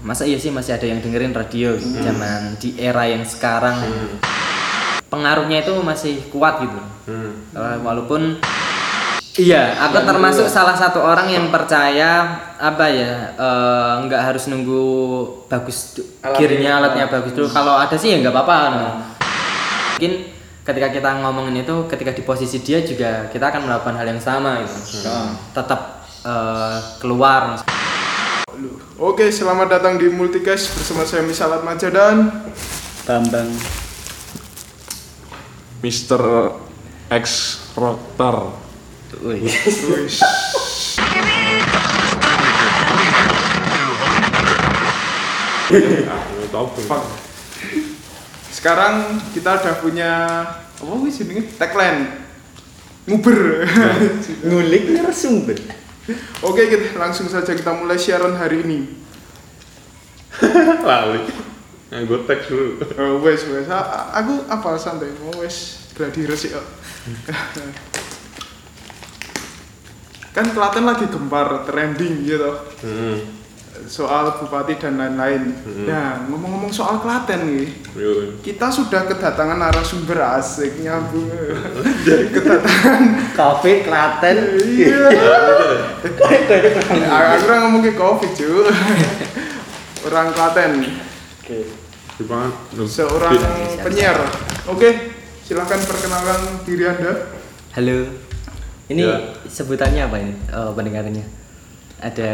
[0.00, 2.00] masa iya sih masih ada yang dengerin radio gitu.
[2.00, 3.76] zaman di era yang sekarang.
[5.10, 6.80] Pengaruhnya itu masih kuat gitu.
[7.10, 7.32] Hmm.
[7.82, 8.38] Walaupun
[9.38, 12.26] iya aku termasuk salah satu orang yang percaya
[12.58, 14.82] apa ya eh, nggak harus nunggu
[15.46, 16.38] bagus du- Alatnya.
[16.38, 17.48] gearnya alatnya bagus dulu.
[17.50, 18.88] Kalau ada sih ya nggak apa-apa no.
[20.00, 20.12] mungkin
[20.64, 24.62] ketika kita ngomongin itu ketika di posisi dia juga kita akan melakukan hal yang sama
[24.64, 25.10] gitu.
[25.52, 27.58] Tetap eh, keluar
[29.00, 32.44] Oke, selamat datang di Multicast bersama saya Misalat Maja dan
[33.08, 33.48] Bambang
[35.80, 36.20] Mr.
[37.08, 37.56] X.
[39.24, 39.48] Wih.
[46.84, 47.04] Fuck.
[48.52, 50.12] Sekarang kita udah punya
[50.76, 52.20] apa wis jenenge tagline.
[53.08, 53.64] Nguber.
[54.44, 55.79] ngulik narasumber
[56.44, 58.78] Oke, kita langsung saja kita mulai siaran hari ini.
[60.88, 61.22] Lali.
[61.90, 62.78] Nah, gue teks dulu.
[62.98, 63.66] Oh, wes wes.
[64.14, 65.10] Aku apa santai.
[65.26, 66.66] Oh, wes gladi resik kok.
[70.30, 72.50] kan Klaten lagi gempar trending gitu.
[72.86, 73.39] Hmm.
[73.90, 75.50] Soal bupati dan lain-lain.
[75.82, 77.66] Nah, ngomong-ngomong soal Klaten nih,
[77.98, 78.38] Yo.
[78.38, 81.26] kita sudah kedatangan narasumber asik nyambung.
[82.34, 83.02] kedatangan.
[83.34, 85.10] Covid Klaten Iya.
[87.10, 88.70] Aku orang ngomong ke covid cuy.
[90.06, 90.86] Orang Klaten,
[91.42, 91.58] oke
[92.24, 92.48] mana?
[92.86, 93.34] seorang
[93.82, 94.16] penyiar.
[94.70, 97.12] Oke, silahkan perkenalkan diri anda.
[97.70, 98.06] halo
[98.90, 99.34] ini Ya.
[99.46, 101.22] sebutannya apa ini oh, pendengarnya
[102.00, 102.32] ada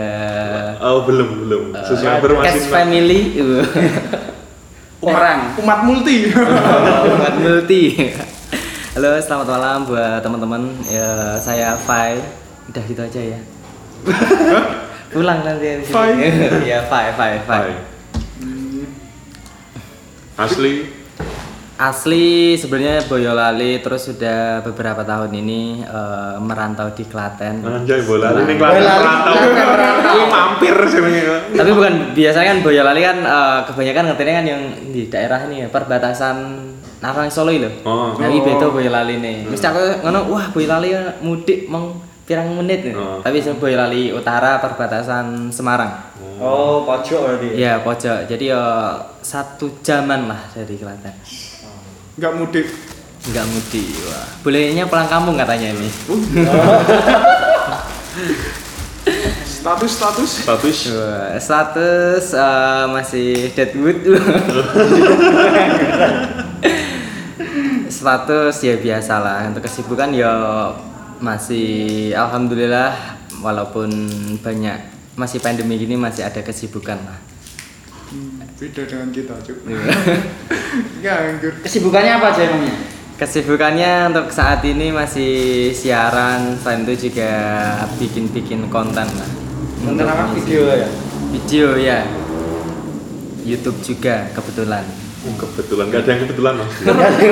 [0.78, 1.62] Oh, belum, belum.
[1.82, 3.20] Subscriber masih Family
[5.02, 6.30] orang Umat multi.
[7.14, 7.82] Umat multi.
[8.96, 10.62] Halo, selamat malam buat teman-teman.
[10.88, 12.16] Ya, saya Fai.
[12.72, 13.38] Udah gitu aja ya.
[15.12, 15.84] Pulang nanti.
[15.90, 16.16] Fai?
[16.70, 17.60] ya, Fai, Fai, Fai.
[17.70, 17.74] Hai.
[20.36, 21.05] Asli.
[21.76, 27.60] Asli sebenarnya Boyolali terus sudah beberapa tahun ini eh, merantau di Klaten.
[27.60, 28.96] Anjay, bola ini Klaten lali.
[28.96, 29.34] merantau.
[30.16, 31.20] Ini mampir sini.
[31.52, 35.68] Tapi bukan biasanya kan Boyolali kan eh, kebanyakan ngertinya kan yang di daerah ini ya,
[35.68, 36.36] perbatasan
[37.04, 37.68] Narang Solo itu.
[37.84, 38.16] Oh.
[38.16, 39.36] Nah, ini beda Boyolali nih.
[39.44, 42.96] Mesti aku ngono, wah Boyolali mudik mong pirang menit nih.
[42.96, 43.20] Oh.
[43.20, 45.92] Tapi sing Boyolali utara perbatasan Semarang.
[46.36, 48.28] oh pojok berarti Iya, pojok.
[48.32, 51.12] Jadi ya satu jaman lah dari Klaten.
[52.16, 52.66] Enggak mudik.
[53.28, 53.92] Enggak mudik.
[54.08, 54.24] Wah.
[54.40, 55.92] Bolehnya pulang kampung katanya ini.
[59.44, 60.30] Status status.
[60.48, 60.78] Status.
[60.96, 64.00] Wah, status eh, masih deadwood.
[67.96, 70.32] status ya biasa lah untuk kesibukan ya
[71.20, 72.92] masih alhamdulillah
[73.40, 73.88] walaupun
[74.40, 74.78] banyak
[75.16, 77.35] masih pandemi gini masih ada kesibukan lah.
[78.06, 79.56] Hmm, beda dengan kita cuy.
[81.02, 81.52] Nganggur.
[81.64, 82.74] kesibukannya apa aja emangnya
[83.16, 87.32] Kesibukannya untuk saat ini masih siaran, selain itu juga
[87.96, 89.30] bikin-bikin konten lah.
[89.80, 90.88] konten apa video ya
[91.32, 92.04] Video ya.
[93.40, 94.84] YouTube juga kebetulan.
[95.24, 96.72] Oh, kebetulan, gak ada yang kebetulan mas.
[96.84, 97.24] nggak ada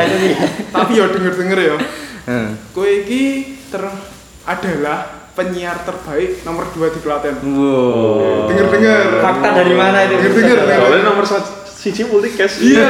[0.00, 0.34] yang nih
[0.72, 1.76] Tapi ya denger-denger ya.
[2.24, 2.48] Hmm.
[2.72, 3.22] Kowe iki
[3.68, 3.84] ter
[4.48, 7.40] adalah penyiar terbaik nomor 2 di Klaten.
[7.40, 8.52] Wow.
[8.52, 9.24] Denger-denger.
[9.24, 10.76] fakta dari mana itu Denger-denger.
[10.76, 12.60] Soalnya nomor satu siji multicast.
[12.60, 12.88] Iya.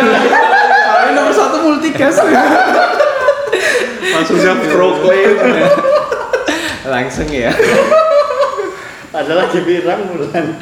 [0.82, 2.18] Soalnya nomor satu multicast.
[4.18, 5.38] Langsung siap proclaim.
[6.90, 7.54] Langsung ya.
[9.10, 10.54] adalah pirang bulan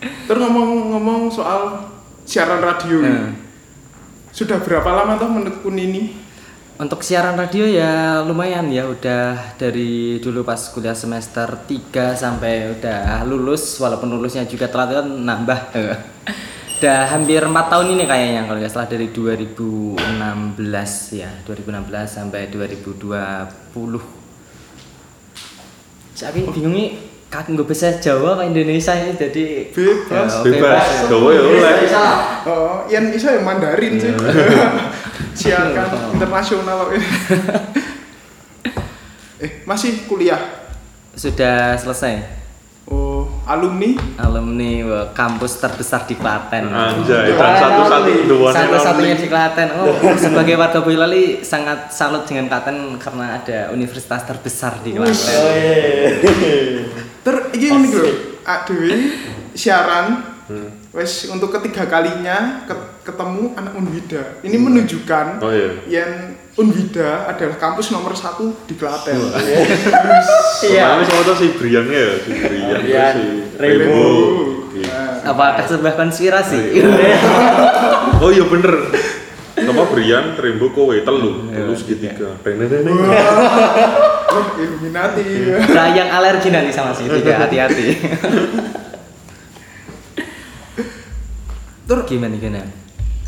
[0.00, 1.88] Terus ngomong-ngomong soal
[2.28, 3.00] siaran radio.
[3.00, 3.08] ini.
[3.08, 3.32] Hmm.
[4.28, 6.27] Sudah berapa lama toh menekun ini?
[6.78, 13.26] Untuk siaran radio ya lumayan ya udah dari dulu pas kuliah semester 3 sampai udah
[13.26, 15.58] lulus walaupun lulusnya juga telat kan nambah.
[16.78, 19.98] udah hampir 4 tahun ini kayaknya kalau nggak salah dari 2016
[21.18, 23.98] ya 2016 sampai 2020
[26.14, 26.94] tapi bingung nih
[27.26, 30.30] kaki nggak bisa Jawa apa Indonesia ini jadi Bebas.
[30.30, 30.86] Ya, Bebas.
[31.10, 31.74] Jawa ya oleh.
[32.46, 34.14] Oh, yang bisa ya Mandarin sih.
[35.38, 36.98] Siarkan internasional kok.
[39.38, 40.40] eh, masih kuliah.
[41.14, 42.38] sudah selesai
[42.88, 46.72] Oh, alumni alumni wah, kampus terbesar di Klaten.
[46.72, 47.68] Anjay, dan
[48.32, 49.20] one and Satu-satunya only.
[49.20, 49.68] di Klaten.
[49.76, 55.20] Oh, sebagai warga Boyolali sangat salut dengan Klaten karena ada universitas terbesar di Klaten.
[55.36, 55.52] oh
[57.20, 58.08] Ter iki unik lho.
[58.42, 58.92] Adewe
[59.52, 60.06] siaran
[60.48, 60.72] Hmm.
[60.90, 64.22] wes untuk ketiga kalinya ket- ketemu anak Unwida.
[64.44, 65.70] Ini menunjukkan Oh iya.
[65.88, 69.16] yang Unwida adalah kampus nomor satu di Klaten.
[70.68, 73.14] iya Kemarin semua tuh si Brian ya, si Brian, Brian.
[73.16, 73.24] si
[73.56, 74.12] Rainbow.
[74.76, 74.90] Gitu.
[75.24, 76.60] Apakah sebuah konspirasi?
[78.20, 78.74] Oh iya bener.
[79.58, 82.38] Apa Brian, Rembo, kowe telu, telu segitiga.
[84.28, 85.24] Oh, Illuminati.
[85.72, 87.86] Nah, yang alergi nanti sama segitiga, hati-hati.
[91.88, 92.60] Tur, Gimana gimana?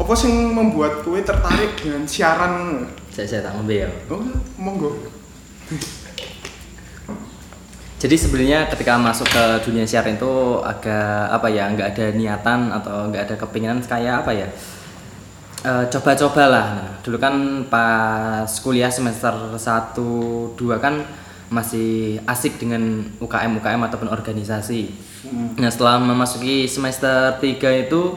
[0.01, 2.89] Apa sing membuat kowe tertarik dengan siaran?
[3.13, 3.89] Saya saya tak ngombe ya.
[4.09, 4.25] Oh,
[4.57, 4.97] monggo.
[8.01, 13.13] Jadi sebenarnya ketika masuk ke dunia siaran itu agak apa ya, nggak ada niatan atau
[13.13, 14.49] nggak ada kepinginan kayak apa ya?
[15.61, 16.67] Eh, coba-cobalah.
[16.73, 21.05] Nah, dulu kan pas kuliah semester 1 2 kan
[21.53, 24.89] masih asik dengan UKM UKM ataupun organisasi.
[25.61, 28.17] Nah, setelah memasuki semester 3 itu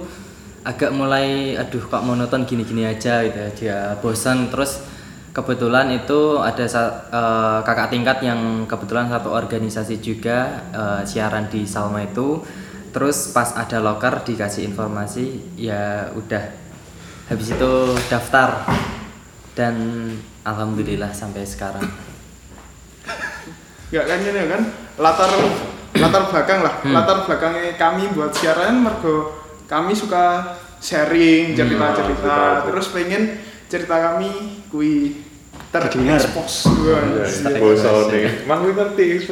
[0.63, 3.49] agak mulai aduh kok monoton gini-gini aja gitu ya.
[3.53, 4.79] Dia bosan terus
[5.35, 12.03] kebetulan itu ada eh, kakak tingkat yang kebetulan satu organisasi juga eh, siaran di Salma
[12.03, 12.39] itu
[12.93, 16.45] terus pas ada loker dikasih informasi ya udah
[17.25, 17.71] habis itu
[18.05, 18.69] daftar
[19.57, 19.73] dan
[20.45, 21.81] alhamdulillah sampai sekarang
[23.93, 24.61] Enggak kan ini kan
[24.97, 25.29] latar
[25.93, 26.73] latar belakang lah.
[26.81, 26.97] Hmm.
[26.97, 29.42] Latar belakangnya kami buat siaran mergo
[29.73, 32.37] kami suka sharing cerita-cerita cerita.
[32.67, 33.23] terus pengen
[33.65, 34.29] cerita kami
[34.67, 35.23] kui
[35.71, 36.69] terekspos.
[36.85, 37.57] Ya, ini
[38.11, 38.45] nih.
[38.45, 39.05] Mang kuwi ngerti?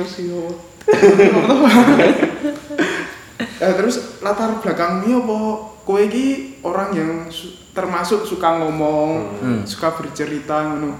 [3.61, 5.37] Eh, terus latar belakangnya apa?
[5.81, 6.25] Kowe iki
[6.61, 9.61] orang yang su- termasuk suka ngomong, Hmm.
[9.63, 10.97] suka bercerita ngono.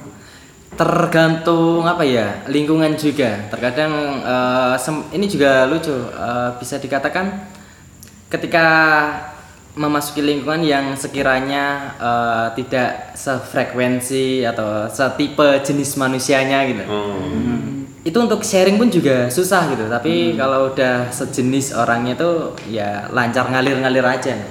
[0.71, 3.91] tergantung apa ya lingkungan juga terkadang
[4.77, 7.27] sem- ini juga lucu eh, bisa dikatakan
[8.31, 8.65] ketika
[9.75, 16.83] memasuki lingkungan yang sekiranya eh, tidak sefrekuensi atau setipe jenis manusianya gitu.
[16.87, 17.19] Oh.
[18.01, 23.45] itu untuk sharing pun juga susah gitu tapi kalau udah sejenis orangnya tuh ya lancar
[23.45, 24.41] ngalir-ngalir aja.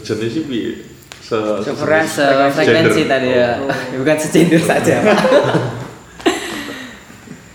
[0.00, 0.80] Jenis sih bi
[1.20, 3.04] se Sefrekuensi.
[3.04, 3.60] tadi ya.
[4.00, 5.04] Bukan segender saja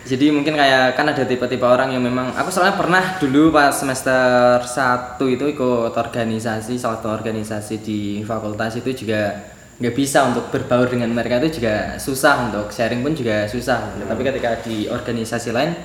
[0.10, 4.58] jadi mungkin kayak kan ada tipe-tipe orang yang memang aku soalnya pernah dulu pas semester
[4.66, 9.38] 1 itu ikut organisasi salah satu organisasi di fakultas itu juga
[9.78, 14.22] nggak bisa untuk berbaur dengan mereka itu juga susah untuk sharing pun juga susah tapi
[14.26, 15.78] ketika di organisasi lain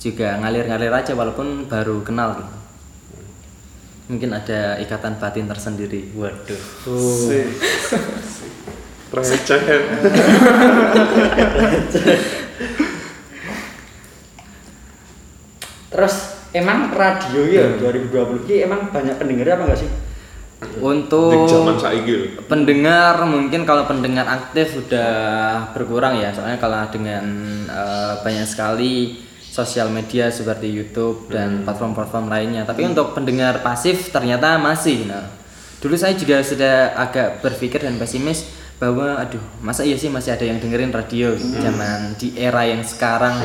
[0.00, 2.56] juga ngalir-ngalir aja walaupun baru kenal gitu
[4.08, 6.62] mungkin ada ikatan batin tersendiri Waduh.
[7.28, 7.44] Sih.
[9.16, 9.48] receh.
[15.96, 16.14] Terus
[16.52, 19.90] emang radio ya 2020 ini emang banyak pendengar apa enggak sih?
[20.80, 25.12] untuk Di zaman saiki pendengar mungkin kalau pendengar aktif udah
[25.76, 26.32] berkurang ya.
[26.32, 27.24] Soalnya kalau dengan
[27.68, 32.64] eh, banyak sekali sosial media seperti YouTube dan platform-platform lainnya.
[32.64, 35.08] Tapi untuk pendengar pasif ternyata masih.
[35.08, 35.28] Nah
[35.80, 40.44] dulu saya juga sudah agak berpikir dan pesimis bahwa aduh masa iya sih masih ada
[40.44, 43.40] yang dengerin radio zaman di era yang sekarang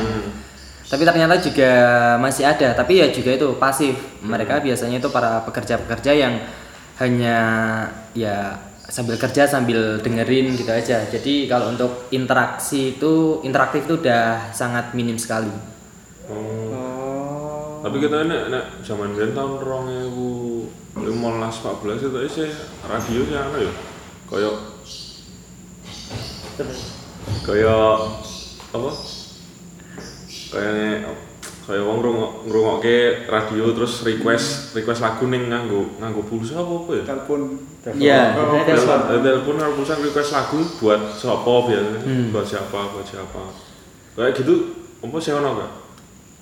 [0.91, 1.71] tapi ternyata juga
[2.19, 6.35] masih ada tapi ya juga itu pasif mereka biasanya itu para pekerja-pekerja yang
[6.99, 7.37] hanya
[8.11, 8.59] ya
[8.91, 14.91] sambil kerja sambil dengerin gitu aja jadi kalau untuk interaksi itu interaktif itu udah sangat
[14.91, 15.71] minim sekali
[16.31, 17.81] Oh.
[17.81, 22.49] Tapi kita nek nek zaman biyen tahun 2015 14 itu sih
[22.85, 23.73] radio sih ana ya.
[24.29, 24.55] Kayak
[27.43, 27.97] kayak
[28.71, 28.91] apa?
[30.51, 31.07] Kayak
[31.61, 32.97] kayak wong ngrungok ngrungokke
[33.31, 37.03] radio terus request request lagu ning nganggo nganggo pulsa apa apa ya?
[37.07, 37.39] Telepon.
[37.97, 39.55] Iya, ada Telepon, telepon.
[39.57, 41.99] eh, pulsa request lagu buat siapa biasanya?
[42.03, 42.27] Hmm.
[42.35, 43.41] Buat siapa, buat siapa.
[44.11, 44.53] Kayak gitu,
[44.99, 45.71] apa sih ono gak?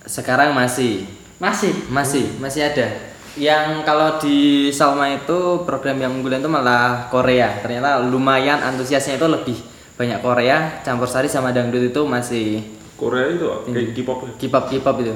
[0.07, 1.03] sekarang masih
[1.39, 1.71] Masih.
[1.91, 2.87] masih masih ada
[3.35, 9.27] yang kalau di Salma itu program yang unggulan itu malah Korea ternyata lumayan antusiasnya itu
[9.27, 9.55] lebih
[9.95, 12.63] banyak Korea campur sari sama dangdut itu masih
[12.99, 14.31] Korea itu kayak K-pop ya?
[14.35, 15.15] K-pop K-pop itu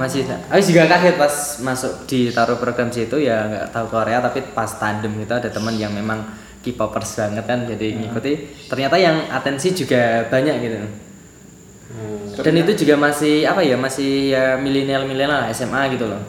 [0.00, 4.72] masih aku juga kaget pas masuk ditaruh program situ ya nggak tahu Korea tapi pas
[4.80, 6.24] tandem itu ada teman yang memang
[6.64, 8.32] K-popers banget kan jadi ngikuti
[8.68, 10.78] ternyata yang atensi juga banyak gitu
[11.90, 12.22] Hmm.
[12.38, 16.22] dan itu juga masih apa ya masih ya milenial milenial SMA gitu loh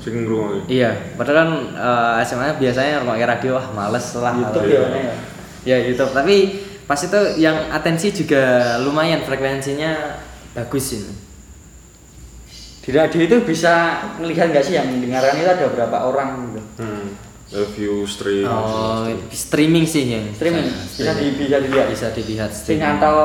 [0.00, 0.72] Sing ngrungokke.
[0.72, 0.88] iya
[1.20, 4.80] padahal kan eh, SMA biasanya pakai radio wah males lah YouTube iya.
[4.80, 4.88] ya.
[4.88, 5.14] ya.
[5.68, 6.36] ya YouTube tapi
[6.92, 10.20] pas itu yang atensi juga lumayan frekuensinya
[10.52, 11.08] bagus ini
[12.84, 16.60] Di radio itu bisa melihat nggak sih yang mendengarkan itu ada berapa orang gitu?
[16.84, 17.16] Hmm.
[17.48, 18.44] Review stream.
[18.44, 21.86] oh streaming sih yang Streaming bisa di, bisa dilihat.
[21.88, 23.18] bisa dilihat streaming nyantol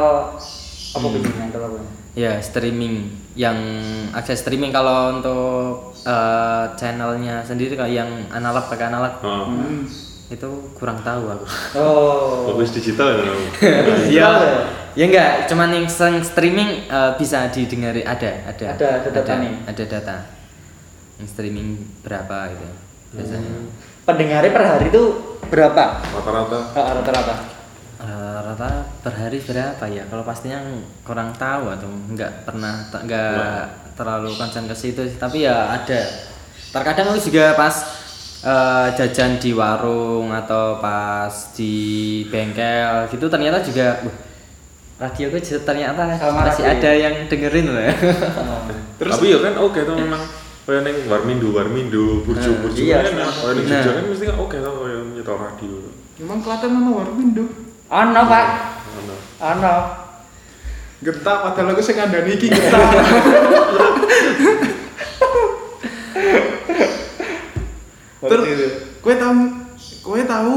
[0.96, 1.80] apa gitu nyantol apa?
[2.16, 3.60] ya streaming yang
[4.16, 9.52] akses streaming kalau untuk eh, channelnya sendiri kayak yang analog pakai analog Oh.
[9.52, 10.07] Hmm.
[10.28, 12.52] Itu kurang tahu aku Oh.
[12.52, 13.32] Bagus digital ya.
[14.18, 14.30] ya
[14.92, 19.54] ya enggak cuman yang sering streaming eh, bisa didengari ada ada Ada- ada data nih.
[19.64, 20.16] ada data
[21.16, 21.68] yang streaming
[22.02, 22.68] berapa gitu
[23.14, 23.52] biasanya
[24.04, 25.04] Pendengarnya per hari itu
[25.46, 26.00] berapa?
[26.00, 26.60] Rata-rata.
[26.72, 27.36] Ah, Rata-rata.
[27.98, 28.06] Eh,
[28.40, 28.70] rata
[29.02, 30.64] per hari berapa ya kalau pastinya
[31.02, 35.98] kurang tahu atau enggak pernah enggak terlalu konsen ke situ tapi ya ada
[36.70, 37.74] terkadang aku juga pas
[38.42, 41.74] eh, jajan di warung atau pas di
[42.28, 44.16] bengkel gitu ternyata juga wah,
[44.98, 46.78] radio gue ternyata Sama masih radio.
[46.78, 47.94] ada yang dengerin loh ya
[48.98, 50.22] Terus Tapi ya kan oke tuh memang
[50.66, 53.64] kayak neng Warmindo, Warmindo, Burjo, Nah, Burjo iya, kan kayak neng.
[53.64, 55.74] Jogja kan mesti oke tuh kayak nyetor radio.
[56.18, 57.46] memang Klaten ono Warmindo.
[57.88, 58.46] Ono, Pak.
[58.92, 59.16] Mana?
[59.48, 59.76] Ono.
[60.98, 62.84] Getak padahal aku sing ngandani iki getak.
[68.18, 68.48] Terus
[68.98, 69.34] kowe tau
[70.02, 70.56] kowe tahu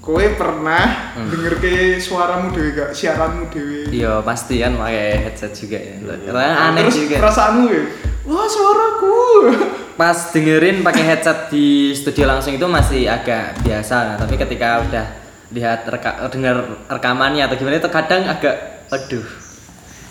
[0.00, 2.90] kowe pernah denger ke suaramu dewe gak?
[2.90, 3.86] Siaranmu dewe.
[3.88, 5.94] iya pasti kan pakai headset juga ya.
[6.00, 7.16] Karena aneh Terus juga.
[7.20, 7.82] perasaanmu ya,
[8.24, 9.16] wah suaraku.
[10.00, 14.16] pas dengerin pakai headset di studio langsung itu masih agak biasa.
[14.16, 15.06] Tapi ketika udah
[15.50, 16.56] lihat reka, dengar
[16.88, 19.26] rekamannya atau gimana itu kadang agak aduh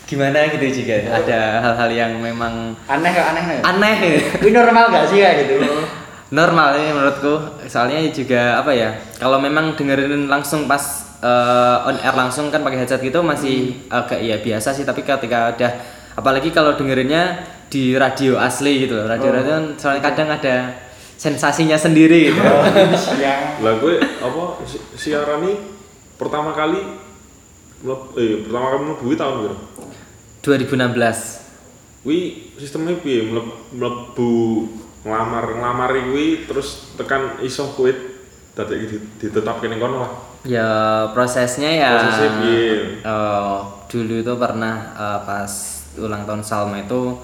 [0.03, 3.59] gimana gitu juga ada hal-hal yang memang Aneh kok aneh nih.
[3.61, 3.95] aneh.
[4.41, 5.53] Ini normal gak sih kayak gitu?
[6.29, 7.33] normal ini menurutku.
[7.65, 10.81] Soalnya juga apa ya kalau memang dengerin langsung pas
[11.19, 14.83] eh, on air langsung kan pakai headset gitu masih agak ya biasa sih.
[14.83, 15.71] Tapi ketika udah
[16.15, 19.05] apalagi kalau dengerinnya di radio asli gitu loh.
[19.05, 20.55] Radio radio kan soalnya kadang ada
[21.19, 22.41] sensasinya sendiri gitu.
[23.19, 25.55] Yang Lah gue apa si- siaran nih
[26.15, 26.79] pertama kali
[28.15, 29.63] eh pertama kali mlebu tahun berapa?
[30.39, 32.19] 2016 Wi
[32.55, 33.27] sistemnya piye?
[33.27, 34.31] Mlebu
[35.01, 37.95] ngelamar ngelamar kuwi terus tekan iso kuwi
[38.51, 40.11] dadi di- ditetapke ning kono lah.
[40.43, 40.69] ya
[41.11, 42.69] prosesnya ya Prosesnya piye?
[42.99, 45.51] eh, dulu itu pernah eh, pas
[45.95, 47.15] ulang tahun Salma itu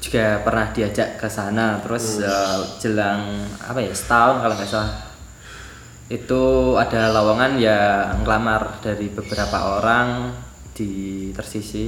[0.00, 4.92] juga pernah diajak ke sana terus eh, jelang apa ya setahun kalau nggak salah
[6.10, 6.42] itu
[6.74, 7.78] ada lowongan ya
[8.18, 10.34] ngelamar dari beberapa orang
[10.74, 10.90] di
[11.30, 11.86] tersisi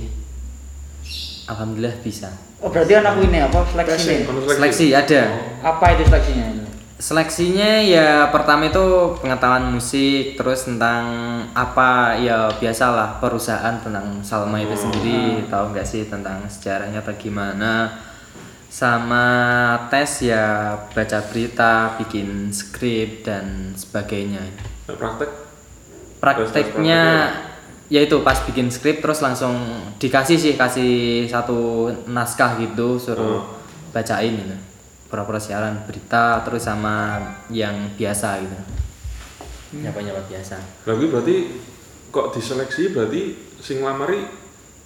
[1.51, 2.31] alhamdulillah bisa
[2.63, 3.67] Oh berarti anakku ini apa?
[3.67, 5.23] Seleksi seleksi ada.
[5.67, 6.63] Apa itu seleksinya ini?
[7.03, 11.03] Seleksinya ya pertama itu pengetahuan musik, terus tentang
[11.51, 17.99] apa ya biasalah perusahaan tentang Salma itu sendiri, tahu nggak sih tentang sejarahnya atau gimana?
[18.71, 19.27] Sama
[19.91, 24.47] tes ya baca berita, bikin skrip dan sebagainya.
[24.87, 25.31] Praktek?
[26.23, 27.03] Prakteknya
[27.93, 29.53] ya itu pas bikin skrip terus langsung
[30.01, 33.45] dikasih sih kasih satu naskah gitu suruh
[33.93, 34.57] bacain gitu.
[35.13, 37.21] Pura-pura siaran berita terus sama
[37.53, 38.57] yang biasa gitu.
[39.85, 40.57] Nyapa-nyapa biasa.
[40.89, 41.37] Lagi berarti
[42.09, 44.25] kok diseleksi berarti sing nglamari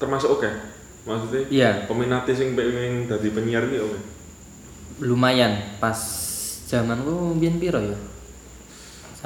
[0.03, 0.51] termasuk oke.
[1.07, 1.71] Maksudnya Iya.
[1.87, 3.99] peminati sing pengen dadi penyiar iki oke.
[5.07, 5.95] Lumayan pas
[6.67, 7.95] zamanku biyen piro ya?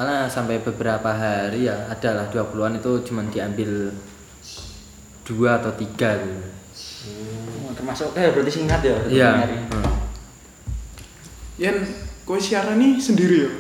[0.00, 3.92] Soalnya sampai beberapa hari ya adalah 20-an itu cuman diambil
[5.28, 6.40] dua atau tiga gitu.
[7.69, 8.97] Oh, termasuk eh berarti singkat ya?
[9.04, 9.30] Iya.
[9.45, 9.92] Hmm.
[11.61, 11.85] Yen
[12.25, 13.52] kowe siaran nih sendiri ya.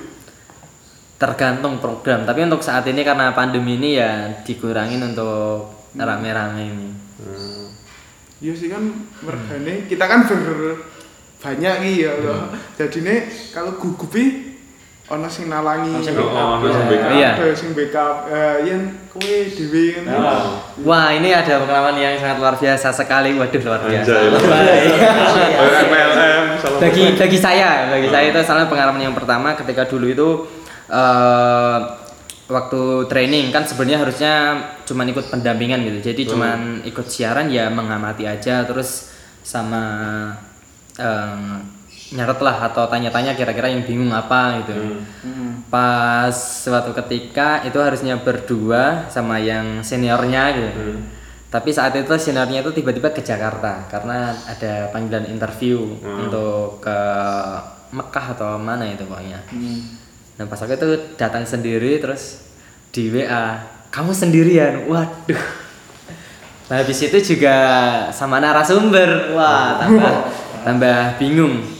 [1.20, 6.88] tergantung program tapi untuk saat ini karena pandemi ini ya dikurangin untuk rame-rame ini
[7.20, 7.68] Hmm.
[8.40, 8.80] Iya sih kan
[9.20, 10.72] mergane kita kan ber
[11.36, 12.48] banyak nih ya loh.
[12.80, 14.49] Jadi nih kalau gugupi
[15.10, 15.90] ono sing nalangi.
[15.90, 17.10] Ono sing Oh, ono sing Ya, backup.
[17.10, 17.30] Iya.
[17.34, 18.16] Ada sing backup.
[18.30, 20.02] Eh, yen kowe dhewe kan.
[20.06, 20.62] Nah.
[20.86, 24.12] wah ini ada pengalaman yang sangat luar biasa sekali waduh luar biasa
[26.62, 30.28] salah bagi bagi saya bagi saya itu salah pengalaman yang pertama ketika dulu itu
[30.86, 31.78] eh,
[32.46, 34.34] waktu training kan sebenarnya harusnya
[34.86, 39.10] cuman ikut pendampingan gitu jadi cuman ikut siaran ya mengamati aja terus
[39.42, 39.82] sama
[40.98, 41.79] eh,
[42.10, 45.62] nyatet lah atau tanya-tanya kira-kira yang bingung apa gitu Hmm.
[45.70, 51.00] pas suatu ketika itu harusnya berdua sama yang seniornya gitu Hmm.
[51.46, 56.26] tapi saat itu seniornya itu tiba-tiba ke Jakarta karena ada panggilan interview Hmm.
[56.26, 56.98] untuk ke
[57.90, 59.78] Mekah atau mana itu pokoknya Hmm.
[60.34, 62.42] nah pas aku itu datang sendiri terus
[62.90, 65.42] di WA kamu sendirian waduh
[66.66, 67.54] nah habis itu juga
[68.10, 70.14] sama narasumber wah tambah
[70.66, 71.78] tambah bingung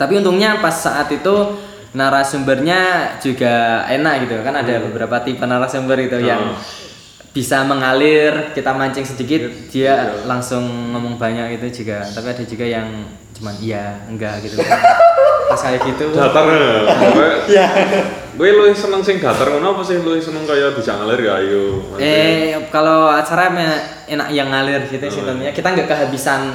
[0.00, 1.60] tapi untungnya pas saat itu
[1.92, 2.80] narasumbernya
[3.20, 4.40] juga enak gitu.
[4.40, 6.56] Kan ada beberapa tipe narasumber itu yang
[7.30, 10.64] bisa mengalir kita mancing sedikit dia langsung
[10.96, 12.00] ngomong banyak itu juga.
[12.02, 12.88] Tapi ada juga yang
[13.36, 14.56] cuman iya enggak gitu.
[15.50, 16.14] Pas kayak gitu.
[16.16, 16.46] Datar
[17.50, 17.68] Iya.
[18.30, 20.00] gue lu seneng sing datar ngono apa sih?
[20.00, 21.64] Lu seneng kayak dijak ngalir gak ayo
[21.98, 23.52] eh kalau acara
[24.08, 25.28] enak yang ngalir gitu sih Oh.
[25.28, 26.54] tentunya kita nggak kehabisan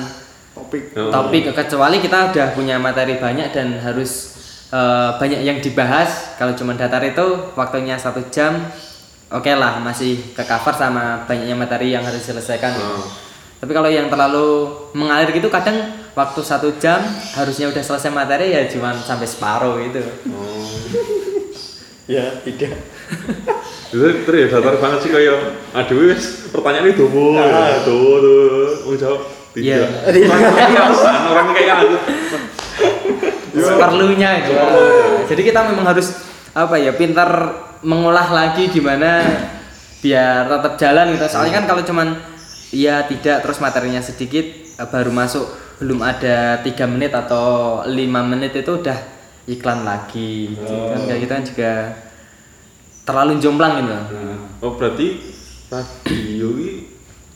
[0.65, 1.09] topik Oh.
[1.09, 4.33] topik kecuali kita udah punya materi banyak dan harus
[4.69, 8.57] eh, banyak yang dibahas kalau cuma datar itu waktunya satu jam
[9.27, 13.05] oke lah masih ke cover sama banyaknya materi yang harus diselesaikan Oh.
[13.55, 15.77] tapi kalau yang terlalu mengalir gitu kadang
[16.11, 17.01] waktu satu jam
[17.33, 20.65] harusnya udah selesai materi ya cuma sampai separuh gitu oh.
[22.05, 22.69] Ya, tidak.
[23.89, 23.97] itu
[24.29, 25.41] terus ya datar banget sih kayak
[25.73, 27.01] aduh wis pertanyaan itu
[27.33, 27.81] Ah.
[27.81, 28.41] domo tuh
[28.85, 29.21] mau jawab
[29.55, 29.87] Iya.
[30.11, 30.35] tidak
[31.31, 31.95] orang kayak aku
[33.55, 34.53] seperlunya gitu.
[35.31, 36.11] Jadi kita memang harus
[36.51, 37.29] apa ya pintar
[37.83, 39.23] mengolah lagi gimana
[40.03, 41.25] biar tetap jalan gitu.
[41.31, 42.07] Soalnya kan kalau cuman
[42.75, 44.43] iya tidak terus materinya sedikit
[44.75, 45.45] eh, baru masuk
[45.79, 48.95] belum ada tiga menit atau lima menit itu udah
[49.45, 50.71] iklan lagi gitu.
[50.71, 51.71] kan kayak gitu kan juga
[53.05, 53.95] terlalu jomplang gitu.
[54.63, 55.07] oh berarti
[56.09, 56.24] ini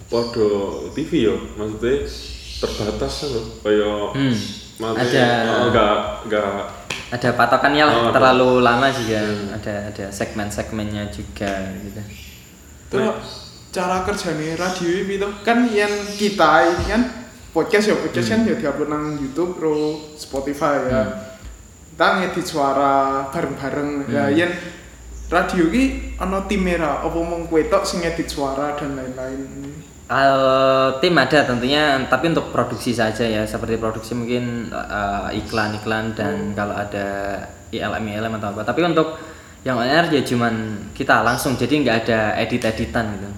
[0.10, 0.50] podo
[0.92, 2.01] TV ya maksudnya
[2.60, 4.36] terbatas kan loh kayak Hmm,
[4.78, 5.48] maksudnya ada.
[5.48, 6.54] oh, enggak enggak.
[7.10, 9.22] Ada patokannya lah Oh, terlalu lama juga.
[9.56, 12.01] Ada ada segmen-segmennya juga gitu.
[12.89, 13.22] terus
[13.70, 17.01] cara kerjanya radio ini tuh kan yang kita ini kan
[17.50, 19.78] podcast ya podcast kan ya diupload nang YouTube pro
[20.16, 21.01] Spotify ya.
[21.94, 22.94] Kita ngedit suara
[23.30, 24.10] bareng-bareng.
[24.10, 24.54] Ya yang
[25.30, 29.70] radio ini ono tim merah apa mau kue tok sing ngedit suara dan lain-lain
[30.10, 36.58] Kalau tim ada tentunya, tapi untuk produksi saja ya, seperti produksi mungkin eh, iklan-iklan dan
[36.58, 37.38] kalau ada
[37.70, 38.66] ILM ILM atau apa.
[38.66, 39.22] Tapi untuk
[39.62, 43.30] yang on air ya cuman kita langsung, jadi nggak ada edit-editan gitu.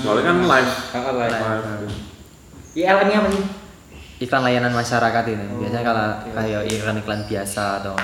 [0.00, 1.32] soalnya kan live Kakak lain.
[1.36, 1.92] live
[2.80, 3.44] ILM-nya apa sih?
[4.24, 7.96] Iklan layanan masyarakat itu, biasanya kalau kayak iklan-iklan biasa atau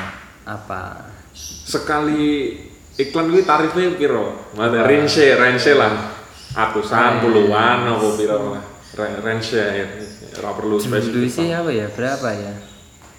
[0.44, 1.16] apa.
[1.36, 2.56] sekali
[3.00, 4.52] iklan gue tarifnya piro?
[4.52, 6.25] Maksudnya range range lah
[6.56, 8.56] atusan puluhan apa piro
[8.96, 9.66] Ra- range ya
[10.36, 12.52] ora perlu Dulu spesifik sih apa ya, berapa ya?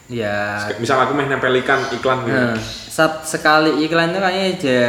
[0.08, 0.36] Ya
[0.76, 4.82] misal aku meh nempel ikan iklan gitu Nah, sat- sekali iklan itu kayaknya aja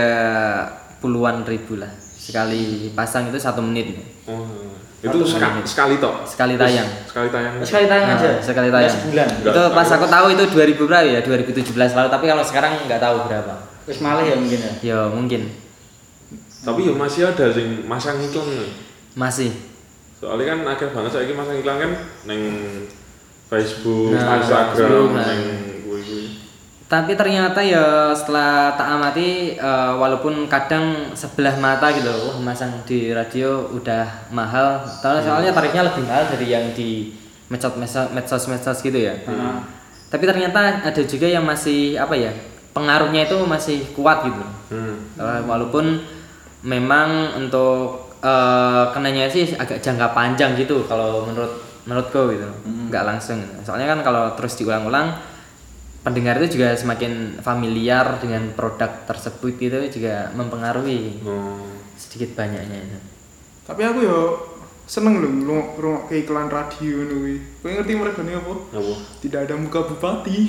[0.97, 1.91] puluhan ribu lah.
[2.15, 4.01] Sekali pasang itu satu menit.
[4.25, 4.47] oh,
[4.99, 6.89] itu seka- sekali toh Sekali tayang.
[7.05, 8.31] sekali tayang Sekali tayang Nah, aja.
[8.39, 8.95] sekali Nggak tayang.
[8.95, 9.29] sebulan.
[9.35, 11.21] Enggak, itu pas aku- aku tahu itu 2000 berapa ya?
[11.21, 12.09] 2017 lalu.
[12.09, 13.55] Tapi kalau sekarang nggak tahu berapa.
[13.85, 14.73] Terus malah ya mungkin ya.
[14.81, 15.43] Ya mungkin
[16.65, 18.71] tapi ya masih ada sing masang iklan nih.
[19.15, 19.51] masih.
[20.19, 21.93] soalnya kan akeh banget saya masang iklan kan
[22.27, 22.43] neng
[23.49, 25.25] Facebook, Nah, Instagram, nah.
[25.25, 25.43] neng
[25.89, 26.25] gue gue
[26.85, 33.13] Tapi ternyata ya setelah tak amati eh, walaupun kadang sebelah mata gitu wah masang di
[33.13, 34.85] radio udah mahal.
[34.85, 37.13] Soalnya, soalnya tarifnya lebih mahal dari yang di
[37.49, 37.77] medsos
[38.13, 39.17] medsos medsos gitu ya.
[40.09, 42.33] Tapi ternyata ada juga yang masih apa ya
[42.73, 44.41] pengaruhnya itu masih kuat gitu.
[44.73, 44.97] hmm.
[45.21, 46.01] Eh, walaupun
[46.65, 52.49] memang untuk eh, kenanya sih agak jangka panjang gitu kalau menurut menurutku gitu.
[52.89, 55.17] Nggak langsung soalnya kan kalau terus diulang-ulang
[56.09, 61.69] pendengar itu juga semakin familiar dengan produk tersebut gitu juga mempengaruhi oh.
[61.99, 62.99] sedikit banyaknya itu.
[63.69, 64.21] tapi aku yo
[64.89, 68.55] seneng loh lu ngrungok ke iklan radio nih kowe ngerti mereka apa?
[68.73, 68.95] Apa?
[69.21, 70.39] Tidak ada muka bupati.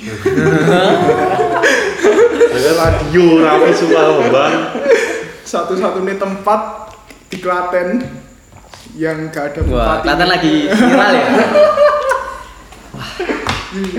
[2.50, 4.00] Ada radio rapi suka
[4.32, 4.54] bang
[5.50, 6.60] satu-satunya tempat
[7.26, 8.06] di Klaten
[8.94, 11.26] yang gak ada Wah, bupati Klaten lagi viral ya.
[12.94, 13.10] Wah,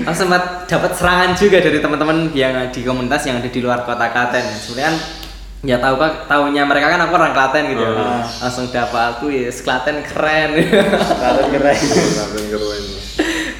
[0.08, 4.08] aku sempat dapat serangan juga dari teman-teman yang di komunitas yang ada di luar kota
[4.08, 4.44] Klaten.
[4.48, 4.96] Sebenarnya kan
[5.62, 7.84] ya tahu kan tahunya mereka kan aku orang Klaten gitu.
[7.84, 7.92] ya.
[8.00, 8.24] Ah.
[8.48, 10.50] Langsung dapat aku ya Klaten keren.
[11.20, 11.76] Kalau keren.
[11.76, 12.84] Keren keren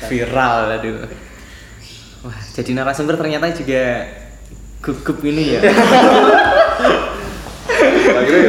[0.09, 0.97] viral aduh.
[2.25, 4.09] Wah, jadi narasumber ternyata juga
[4.81, 5.61] gugup ini ya.
[8.23, 8.41] akhirnya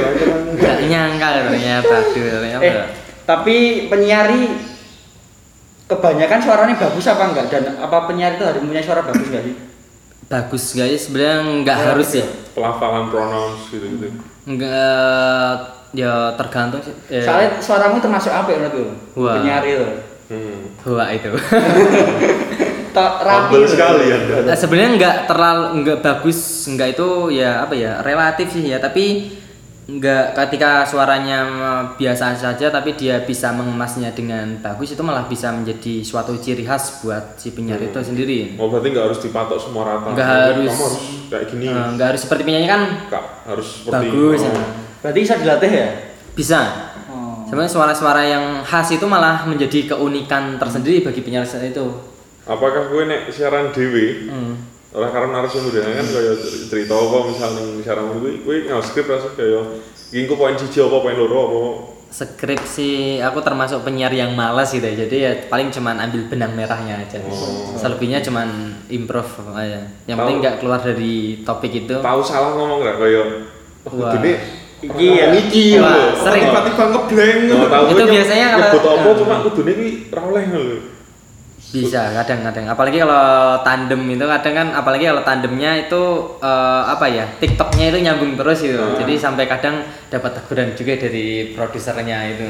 [0.62, 2.64] ya nyangka ternyata aduh ternyata.
[2.64, 2.76] Eh,
[3.24, 3.56] tapi
[3.88, 4.42] penyiari
[5.88, 9.56] kebanyakan suaranya bagus apa enggak dan apa penyiar itu harus punya suara bagus enggak sih?
[10.32, 12.26] Bagus guys, sebenarnya nggak harus ya.
[12.54, 14.08] pelafalan pronounce gitu gitu
[14.46, 16.94] Enggak ya tergantung sih.
[17.10, 18.94] Eh, Soalnya suaramu termasuk apa ya menurut?
[19.18, 19.42] Wah.
[19.42, 19.86] Penyiar itu.
[20.30, 20.86] hmm.
[20.90, 21.32] Wah itu.
[22.94, 23.58] Rapi.
[23.58, 28.54] Humble sekali ya Nah, sebenarnya nggak terlalu nggak bagus nggak itu ya apa ya relatif
[28.54, 29.34] sih ya tapi
[29.84, 31.44] nggak ketika suaranya
[32.00, 37.04] biasa saja tapi dia bisa mengemasnya dengan bagus itu malah bisa menjadi suatu ciri khas
[37.04, 40.72] buat si penyiar itu sendiri oh berarti nggak harus dipatok semua rata Nggak Kamu harus.
[40.72, 40.96] harus
[41.28, 44.48] kayak gini Eh, nggak harus seperti penyanyi kan Kak, harus seperti bagus oh.
[44.48, 44.64] ya.
[45.04, 45.88] Berarti bisa dilatih ya?
[46.34, 46.60] bisa
[47.12, 47.44] Oh.
[47.46, 51.86] sebenarnya suara-suara yang khas itu malah menjadi keunikan tersendiri bagi penyiar itu
[52.44, 54.56] apakah gue nek siaran dewi Hmm.
[54.94, 59.82] Ora karena narasumber kan kaya cerita apa misalnya siaran gue gue nggak skrip rasa kaya
[60.08, 61.62] iki engko poin siji apa poin loro apa
[62.14, 64.94] Skrip sih aku termasuk penyiar yang malas gitu ya.
[64.94, 67.18] Jadi ya paling cuman ambil benang merahnya aja.
[67.74, 68.46] Selebihnya cuman
[68.86, 69.82] improv aja.
[70.06, 71.96] Yang penting Tahu- nggak keluar dari topik itu.
[71.98, 73.50] tahu salah ngomong gak kaya
[73.82, 74.14] oh, Wah.
[74.14, 74.38] ini
[74.84, 75.28] Iki ya.
[75.34, 75.66] iki
[76.14, 76.44] sering.
[76.46, 76.86] tiba-tiba
[77.56, 79.18] Oh, tahu Itu gue biasanya kalau- nyebut apa Hmm.
[79.18, 80.62] cuma kudune iki ra oleh lho.
[81.74, 82.70] Bisa kadang-kadang.
[82.70, 86.02] Apalagi kalau tandem itu kadang kan apalagi kalau tandemnya itu
[86.38, 87.26] eh, apa ya?
[87.42, 88.78] TikToknya itu nyambung terus gitu.
[88.78, 88.94] Ah.
[89.02, 89.82] Jadi sampai kadang
[90.14, 92.46] dapat teguran juga dari produsernya itu.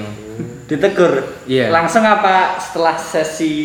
[0.67, 1.39] Ditegur.
[1.47, 1.71] Iya.
[1.71, 3.55] Langsung apa setelah sesi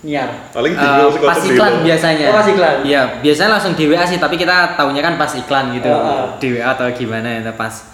[0.00, 0.48] nyiar?
[0.56, 2.26] Paling di sing pas iklan biasanya.
[2.32, 2.76] Oh, pas iklan.
[2.88, 5.92] Iya, biasanya langsung di WA sih, tapi kita taunya kan pas iklan gitu.
[5.92, 6.24] Oh, oh.
[6.40, 7.92] Di WA atau gimana itu pas.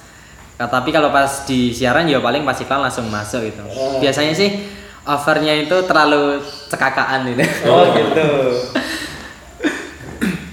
[0.62, 3.66] Nah, tapi kalau pas di siaran ya paling pas iklan langsung masuk gitu.
[3.66, 3.98] Oh.
[3.98, 6.38] Biasanya sih overnya itu terlalu
[6.69, 7.43] cekakaan gitu.
[7.67, 8.29] Oh, gitu.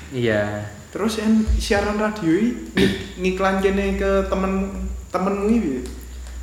[0.09, 0.65] Iya.
[0.89, 4.73] terus yang siaran radio ini ng- ngiklan kene ke temen
[5.13, 5.85] temenmu ini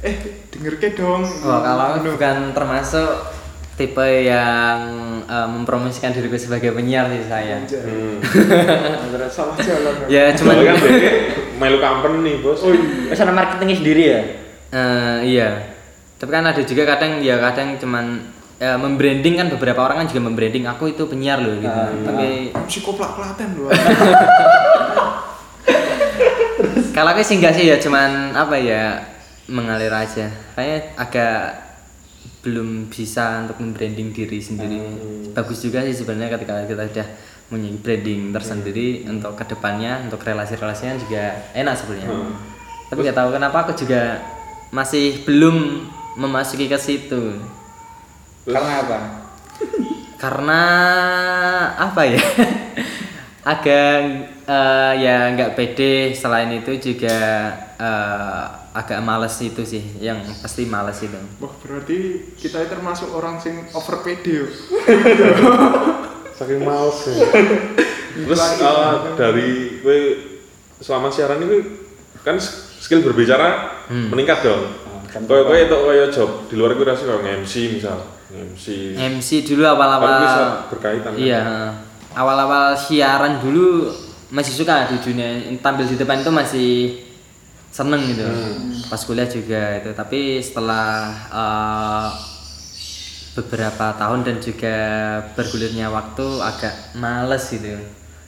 [0.06, 0.14] eh
[0.54, 2.14] denger ke dong Wah, kalau Ngono.
[2.14, 3.10] bukan termasuk
[3.74, 4.80] tipe yang
[5.26, 7.58] eh, mempromosikan diriku sebagai penyiar sih saya.
[7.60, 8.22] Hmm.
[9.12, 10.06] Terus salah jalan kan?
[10.08, 10.78] Ya cuman Soalnya kan
[11.58, 12.62] melu company, Bos.
[12.64, 14.20] oh iya marketingnya sendiri ya?
[14.72, 15.75] Eh, iya.
[16.16, 18.24] Tapi kan ada juga kadang ya kadang cuman
[18.56, 21.68] ya, membranding kan beberapa orang kan juga membranding aku itu penyiar loh gitu.
[21.68, 23.68] Ah, Tapi psikoplak klaten loh
[26.96, 29.04] kalau aku sih enggak sih ya cuman apa ya
[29.52, 30.32] mengalir aja.
[30.56, 31.38] Kayaknya agak
[32.40, 34.80] belum bisa untuk membranding diri sendiri.
[35.36, 37.08] Bagus juga sih sebenarnya ketika kita udah
[37.46, 42.08] punya branding tersendiri untuk ke depannya untuk relasi-relasinya juga enak sebenarnya.
[42.10, 42.32] Hmm.
[42.88, 44.24] Tapi nggak tahu kenapa aku juga
[44.72, 47.36] masih belum memasuki ke situ.
[48.44, 48.98] Karena apa?
[50.16, 50.62] karena
[51.76, 52.16] apa ya
[53.52, 53.96] agak
[54.48, 57.16] eh, ya nggak pede selain itu juga
[57.76, 63.68] eh, agak males itu sih yang pasti males itu wah berarti kita termasuk orang sing
[63.72, 64.48] over pede
[66.36, 67.16] Saking males ya.
[68.28, 69.48] Terus eh, dari
[69.80, 69.98] gue
[70.80, 71.58] selama siaran ini
[72.20, 72.36] kan
[72.80, 74.10] skill berbicara Hmm.
[74.10, 74.66] meningkat dong.
[75.16, 77.98] Kan Kayak gue itu kayak job di luar gue rasa kayak MC misal,
[78.28, 78.66] MC.
[78.94, 81.10] MC dulu Kan bisa awal-awal berkaitan.
[81.10, 81.18] kan?
[81.18, 81.42] iya
[82.12, 83.88] awal-awal siaran dulu
[84.28, 86.70] masih suka di dunia tampil di depan itu masih
[87.68, 88.24] seneng gitu.
[88.86, 89.90] Pas kuliah juga itu.
[89.92, 90.88] Tapi setelah
[91.28, 92.08] eh,
[93.32, 94.76] beberapa tahun dan juga
[95.32, 97.76] bergulirnya waktu agak males gitu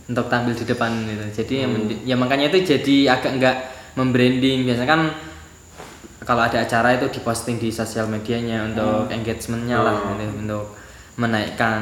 [0.05, 1.25] untuk tampil di depan gitu.
[1.35, 3.57] Jadi ya men- ya makanya itu jadi agak enggak
[3.95, 4.69] membranding.
[4.69, 5.01] Biasanya kan
[6.29, 10.77] kalau ada acara itu diposting di sosial medianya untuk engagementnya lah gitu, untuk
[11.17, 11.81] menaikkan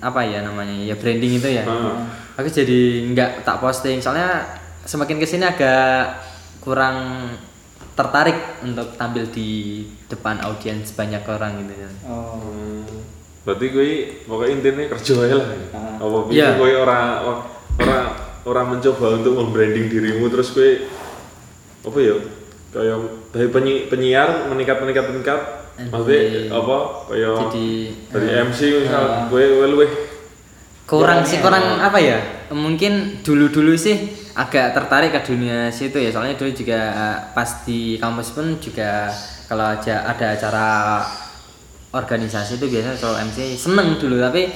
[0.00, 2.08] apa ya namanya ya branding itu ya Hmm.
[2.34, 2.80] aku jadi
[3.12, 4.42] nggak tak posting soalnya
[4.82, 6.16] semakin ke sini agak
[6.58, 7.28] kurang
[7.94, 12.40] tertarik untuk tampil di depan audiens banyak orang gitu Oh.
[12.40, 12.82] Hmm.
[13.44, 13.88] Berarti gue
[14.24, 15.48] pokoknya intinya kerja aja lah.
[15.52, 15.66] ya.
[15.70, 15.94] Ah.
[16.00, 16.48] Apa Iya.
[16.48, 17.06] bisa gue orang
[17.76, 18.04] orang
[18.42, 20.88] orang mencoba untuk membranding dirimu terus gue
[21.84, 22.16] apa ya
[22.74, 22.98] kayak
[23.30, 25.40] dari penyi, penyiar meningkat meningkat meningkat.
[25.74, 29.90] Maksudnya apa kayak jadi- dari eh, MC misal gue gue luwih
[30.84, 32.18] kurang sih kurang apa ya?
[32.52, 33.96] Mungkin dulu dulu sih
[34.34, 36.10] agak tertarik ke dunia situ ya.
[36.10, 39.08] Soalnya dulu juga eh, pas di kampus pun juga
[39.46, 40.68] kalau aja ada acara
[41.90, 44.18] organisasi itu biasanya kalau MC seneng dulu.
[44.18, 44.50] Tapi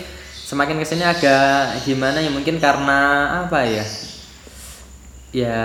[0.45, 2.31] semakin ke sini agak gimana ya?
[2.31, 3.01] Mungkin karena
[3.43, 3.83] apa ya
[5.31, 5.61] ya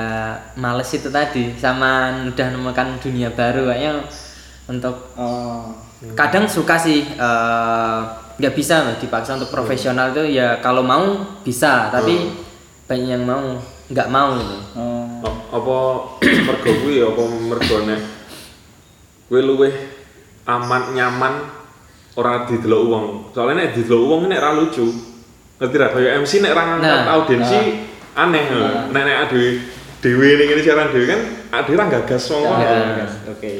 [0.53, 4.03] males itu tadi sama udah nemukan dunia baru kayaknya
[4.65, 5.71] untuk Oh.
[6.13, 7.99] kadang suka sih eh,
[8.33, 12.27] nggak bisa loh dipaksa untuk profesional itu ya kalau mau bisa tapi
[12.83, 14.57] banyak yang mau nggak mau gitu.
[14.73, 15.07] Oh.
[15.21, 15.77] a- apa
[16.47, 18.01] mergo gue ya apa mergo nek
[19.25, 19.73] gue luwih
[20.43, 21.33] aman nyaman
[22.13, 24.85] orang didelok uang soalnya nek didelok uang nek ra lucu.
[25.55, 25.87] Ngerti ra?
[25.87, 27.13] Kayak MC nek ra ngangkat Nah.
[27.15, 27.59] audiensi
[28.13, 28.43] aneh
[28.89, 29.43] nek nek ade
[29.99, 31.21] dewe ning ngene siaran dewe kan
[31.51, 32.43] ade ra gagas wong.
[32.43, 33.05] Oh, Ya.
[33.27, 33.51] Oke.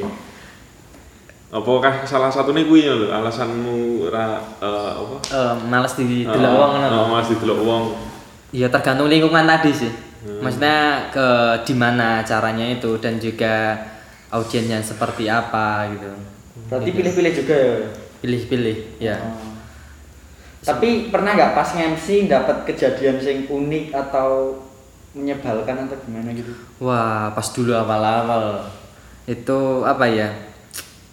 [1.50, 3.08] apakah salah satunya gue lho?
[3.08, 5.16] Alasanmu ra eh, apa?
[5.24, 6.86] Eh, males di Eh, delok uang ngono.
[6.90, 7.84] eh, mas didelok uang
[8.50, 9.92] ya tergantung lingkungan tadi sih.
[10.24, 10.78] Maksudnya
[11.10, 11.26] ke
[11.62, 13.76] di mana caranya itu dan juga
[14.30, 16.10] audiensnya seperti apa gitu.
[16.66, 17.76] Berarti pilih-pilih juga ya.
[18.18, 19.53] pilih-pilih ya Oh.
[20.64, 24.56] Tapi pernah nggak pas nge-MC dapat kejadian sing unik atau
[25.12, 26.56] menyebalkan atau gimana gitu?
[26.80, 28.64] Wah, pas dulu awal-awal
[29.28, 30.32] itu apa ya?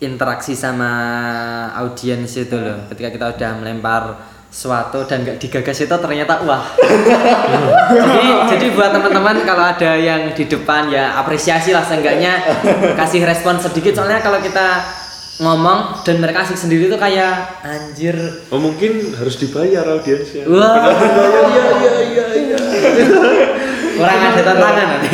[0.02, 0.90] Interaksi sama
[1.78, 2.90] audiens itu loh.
[2.90, 4.04] Ketika kita udah melempar
[4.52, 6.76] suatu dan nggak digagas itu ternyata wah.
[7.88, 12.44] jadi jadi buat teman-teman kalau ada yang di depan ya apresiasi lah seenggaknya
[13.00, 14.84] kasih respon sedikit soalnya kalau kita
[15.42, 18.14] ngomong dan mereka asik sendiri tuh kayak anjir
[18.48, 20.46] Oh mungkin harus dibayar audiensnya.
[20.46, 20.86] wah
[21.52, 22.60] Iya iya iya iya.
[23.92, 25.10] kurang ada tantangan nanti.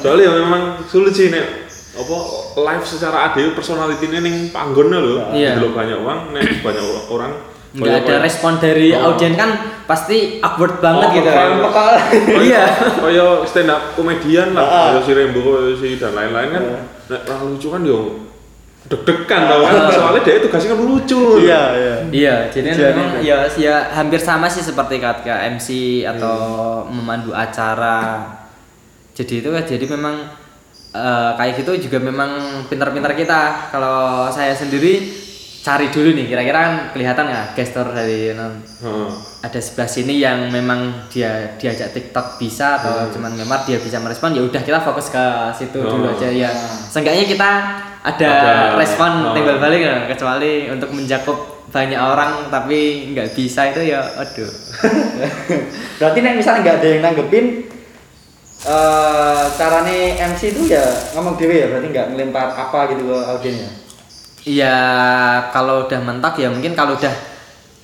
[0.00, 2.16] Soalnya ya memang sulit sih nek apa
[2.56, 5.18] live secara ADW personality ini ning panggonnya loh.
[5.30, 5.56] Iya.
[5.56, 7.32] Delok banyak uang, nek banyak orang
[7.76, 9.12] nggak ada respon dari Oh.
[9.12, 9.52] audien kan
[9.84, 11.48] pasti awkward banget Oh, gitu kan.
[11.60, 11.86] Bakal
[12.48, 12.64] Iya.
[12.96, 14.84] Kaya stand up komedian lah, Ah.
[14.90, 15.42] kaya si Rembo,
[15.74, 16.62] si dan lain-lain kan.
[17.06, 18.26] Ra lucu kan yo
[18.86, 19.74] deg-degan tau kan.
[19.96, 21.22] Soalnya dia tugasnya kan lucu.
[21.40, 21.94] Iya, iya.
[22.06, 23.26] Iya, jadi kan Jadi memang itu.
[23.26, 25.68] ya ya hampir sama sih seperti ketika MC
[26.06, 26.36] atau
[26.86, 28.22] memandu acara.
[29.12, 30.14] Jadi itu kan jadi memang
[30.92, 32.30] eh, kayak gitu juga memang
[32.66, 33.68] pintar-pintar kita.
[33.68, 35.24] Kalau saya sendiri
[35.58, 39.10] cari dulu nih kira-kira kan kelihatan nggak gestur dari non Heeh.
[39.42, 44.30] ada sebelah sini yang memang dia diajak TikTok bisa atau cuman memang dia bisa merespon
[44.30, 45.24] ya udah kita fokus ke
[45.58, 45.90] situ Oh.
[45.90, 46.46] dulu aja ya.
[46.86, 47.50] Seenggaknya kita
[48.06, 49.34] ada, Ada, respon oh.
[49.34, 54.46] timbal balik ya, kecuali untuk mencakup banyak orang tapi nggak bisa itu ya aduh.
[55.98, 57.46] Berarti nek misalnya nggak ada yang nanggepin
[58.66, 60.82] eh carane MC itu ya
[61.18, 63.70] ngomong dewe ya, berarti nggak ngelempar apa gitu ke audiennya.
[64.46, 64.78] Iya
[65.50, 67.14] kalau udah mentok ya mungkin kalau udah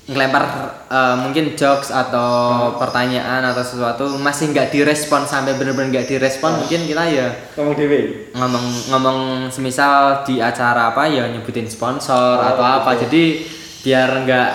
[0.02, 0.44] ngelempar
[0.84, 2.30] eh, mungkin jokes atau
[2.74, 8.00] pertanyaan atau sesuatu masih nggak direspon sampai bener-bener nggak direspon mungkin kita ya Ngomong dewe.
[8.32, 12.98] ngomong ngomong semisal di acara apa ya nyebutin sponsor Oh, atau apa.
[12.98, 13.46] jadi
[13.80, 14.50] biar nggak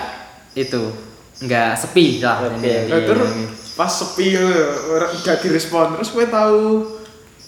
[0.54, 0.82] itu
[1.38, 2.58] nggak sepi lah Oke.
[2.60, 2.74] ini.
[2.86, 3.30] Nah, terus
[3.72, 4.42] pas sepi ya,
[4.90, 6.60] orang gak direspon terus gue tahu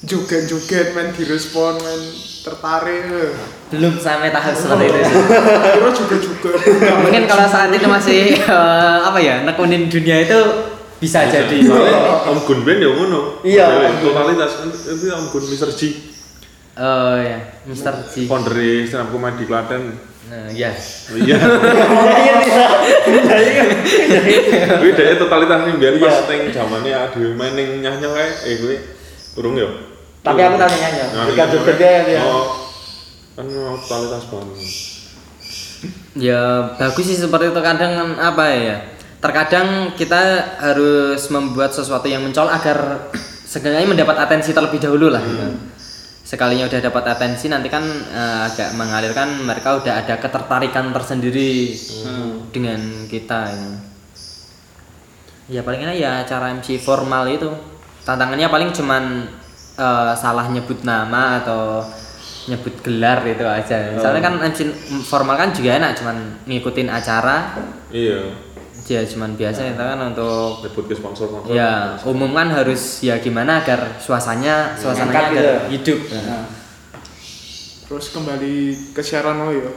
[0.00, 2.02] joget-joget main direspon main
[2.40, 3.04] tertarik
[3.68, 5.16] belum sampai tahap seperti itu sih.
[5.76, 6.50] Kira juga juga
[6.98, 10.38] mungkin kalau saat itu masih eh, apa ya nekunin dunia itu
[10.96, 11.64] bisa jadi
[12.26, 13.40] Om Gun Ben ya ngono.
[13.40, 14.12] Iya, Dewe, Om Gun.
[14.12, 14.50] Totalitas
[14.84, 15.70] itu Om Gun Mr.
[15.72, 15.80] G.
[16.76, 19.96] oh ya Mister G Founder di stand up comedy Klaten.
[20.30, 20.70] nah, ya
[21.10, 21.36] Iya.
[21.36, 22.64] Iya, iya.
[23.04, 24.64] Iya, iya.
[24.78, 26.22] Kuwi dhek totalitas nih biar pas Iya.
[26.24, 28.76] teng zamane ade main ning nyah-nyah kae eh kuwi
[29.36, 29.68] urung ya.
[30.20, 31.00] Tapi aku tahu nyanyi.
[31.32, 32.12] Jika iya, joget makanya.
[32.12, 32.22] ya.
[32.28, 32.46] Oh.
[33.36, 34.68] Kan totalitas banget.
[36.12, 38.76] ya bagus sih seperti itu kadang apa ya
[39.20, 40.20] terkadang kita
[40.60, 42.78] harus membuat sesuatu yang mencolok agar
[43.48, 45.46] seenggaknya mendapat atensi terlebih dahulu lah gitu.
[46.24, 51.72] sekalinya udah dapat atensi nanti kan eh, agak mengalirkan mereka udah ada ketertarikan tersendiri
[52.52, 53.72] dengan kita ini.
[55.50, 57.48] ya paling enak ya cara MC formal itu
[58.04, 59.26] tantangannya paling cuman
[59.80, 61.80] eh, salah nyebut nama atau
[62.42, 64.68] nyebut gelar itu aja soalnya kan MC
[65.02, 67.56] formal kan juga enak cuman ngikutin acara
[67.88, 68.32] Iya.
[68.82, 71.48] ya cuman biasa itu kan untuk Nyebut ke sponsor-sponsor.
[71.48, 75.54] ya umum kan harus ya gimana agar suasananya suasananya Ngangkat agar gitu.
[75.70, 76.46] hidup Nah.
[77.86, 78.56] terus kembali
[78.90, 79.70] ke siaran lo ya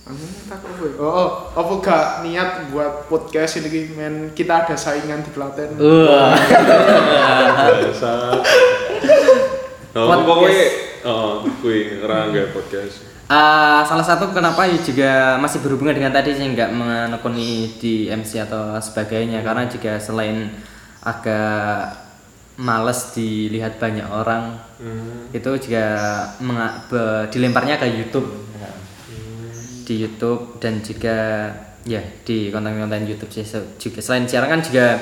[0.00, 0.92] Anu tak apa ya?
[0.98, 5.76] Oh, oh, apa gak niat buat podcast ini men kita ada saingan di Klaten.
[5.78, 6.34] Wah.
[7.78, 8.10] Biasa.
[9.90, 10.26] Oh, Podcast.
[10.26, 10.66] pokoknya
[11.02, 12.96] oh, kuwi ora nggak podcast.
[13.26, 18.42] Eh, salah satu kenapa ya juga masih berhubungan dengan tadi sih nggak menekuni di MC
[18.42, 20.50] atau sebagainya karena juga selain
[21.00, 21.94] agak
[22.58, 25.28] males dilihat banyak orang Hmm.
[25.28, 25.84] itu juga
[27.28, 28.28] dilemparnya ke YouTube
[29.84, 31.50] di YouTube dan juga
[31.84, 33.44] ya di konten-konten YouTube sih
[33.76, 34.96] juga selain siaran kan juga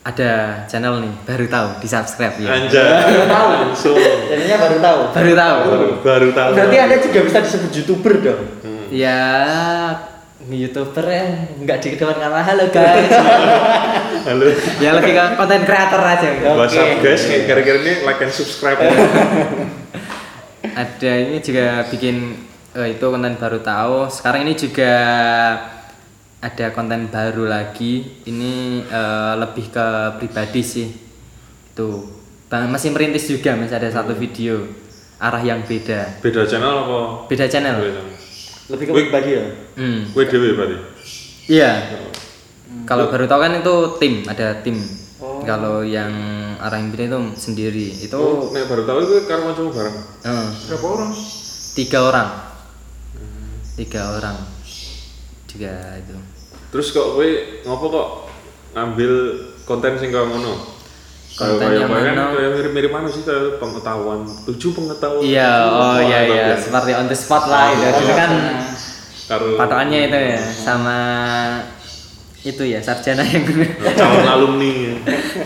[0.00, 3.28] ada channel nih baru tahu di subscribe ya Anjay.
[3.28, 3.48] tahu.
[3.68, 3.96] Langsung.
[4.00, 5.00] Jadinya baru tahu.
[5.12, 6.50] baru tahu Baru, baru tahu.
[6.56, 8.42] Berarti Anda juga bisa disebut YouTuber dong.
[8.64, 8.84] Hmm.
[8.90, 9.20] ya
[10.50, 11.24] youtuber ya
[11.62, 13.06] nggak di depan kamera halo guys
[14.26, 14.50] Halo.
[14.82, 16.48] ya lebih ke konten kreator aja gitu.
[16.48, 16.58] Oke.
[16.58, 18.90] WhatsApp guys, kira-kira ini like and subscribe ya.
[20.82, 22.16] ada ini juga bikin
[22.72, 24.92] eh, itu konten baru tahu sekarang ini juga
[26.40, 28.24] ada konten baru lagi.
[28.24, 30.88] Ini eh, lebih ke pribadi sih.
[31.72, 32.04] Tuh.
[32.48, 34.64] Bang- masih merintis juga masih ada satu video.
[35.16, 36.18] Arah yang beda.
[36.18, 37.28] Beda channel apa?
[37.28, 37.76] beda channel.
[37.76, 38.02] Beda.
[38.70, 39.44] Lebih ke pribadi ya.
[39.76, 40.16] hmm.
[40.16, 40.76] Dewe berarti.
[41.46, 41.70] iya.
[42.86, 44.78] Kalau baru tahu kan itu tim ada tim.
[45.20, 45.44] Oh.
[45.44, 46.08] kalau yang
[46.56, 47.92] arah yang beda itu sendiri.
[47.92, 49.96] Itu Oh, nek baru tahu itu karo kancamu bareng.
[50.24, 51.10] eh, Berapa orang?
[51.76, 52.28] tiga orang.
[53.76, 54.36] Tiga orang.
[55.44, 56.16] Juga itu
[56.70, 57.28] Terus kok kowe
[57.66, 58.08] ngopo kok
[58.78, 59.12] ngambil
[59.66, 60.54] konten sing kaya ngono?
[61.34, 62.24] Konten kayak yang kayak mana?
[62.34, 65.22] kayak mirip-mirip mana sih kayak pengetahuan, tujuh pengetahuan.
[65.22, 66.56] Iya, oh iya iya, ya.
[66.58, 67.86] seperti on the spot lah itu.
[67.86, 68.30] Oh, Itu kan
[69.30, 70.98] Karo patokannya itu ya sama
[72.42, 73.46] itu ya sarjana yang
[74.00, 74.96] calon alumni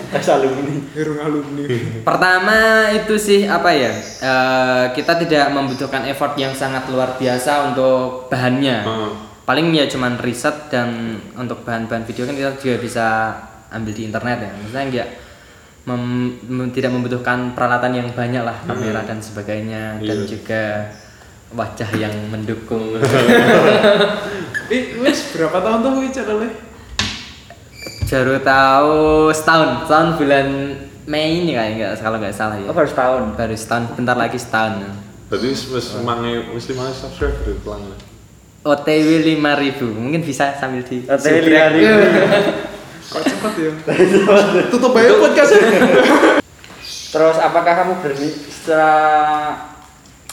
[0.08, 0.74] Tes alumni.
[0.94, 1.62] Herung alumni.
[2.00, 3.92] Pertama itu sih apa ya?
[4.24, 8.78] eh, kita tidak membutuhkan effort yang sangat luar biasa untuk bahannya.
[8.86, 9.33] Heeh.
[9.44, 10.88] Paling ya cuman riset dan
[11.36, 13.06] untuk bahan-bahan video kan kita juga bisa
[13.68, 14.50] ambil di internet ya.
[14.56, 15.08] Maksudnya enggak
[15.84, 20.26] mem- mem- tidak membutuhkan peralatan yang banyak lah kamera dan sebagainya dan Iya.
[20.26, 20.62] juga
[21.52, 22.96] wajah yang mendukung.
[25.04, 26.50] Wis berapa tahun tuh wis channelnya?
[28.04, 28.96] Baru tahu
[29.28, 30.46] setahun, setahun bulan
[31.04, 32.64] Mei ini kayak nggak kalau nggak salah ya.
[32.64, 33.22] Oh, baru setahun.
[33.36, 34.88] Baru setahun, bentar lagi setahun.
[35.24, 35.86] berarti wis wis
[36.48, 37.80] wis lima subscriber ya, pelan
[38.64, 41.84] OTW 5000 mungkin bisa sambil di OTW 5.000.
[43.12, 43.72] Kok cepet ya?
[44.72, 45.52] Tutup aja podcast
[47.14, 48.94] Terus apakah kamu berani secara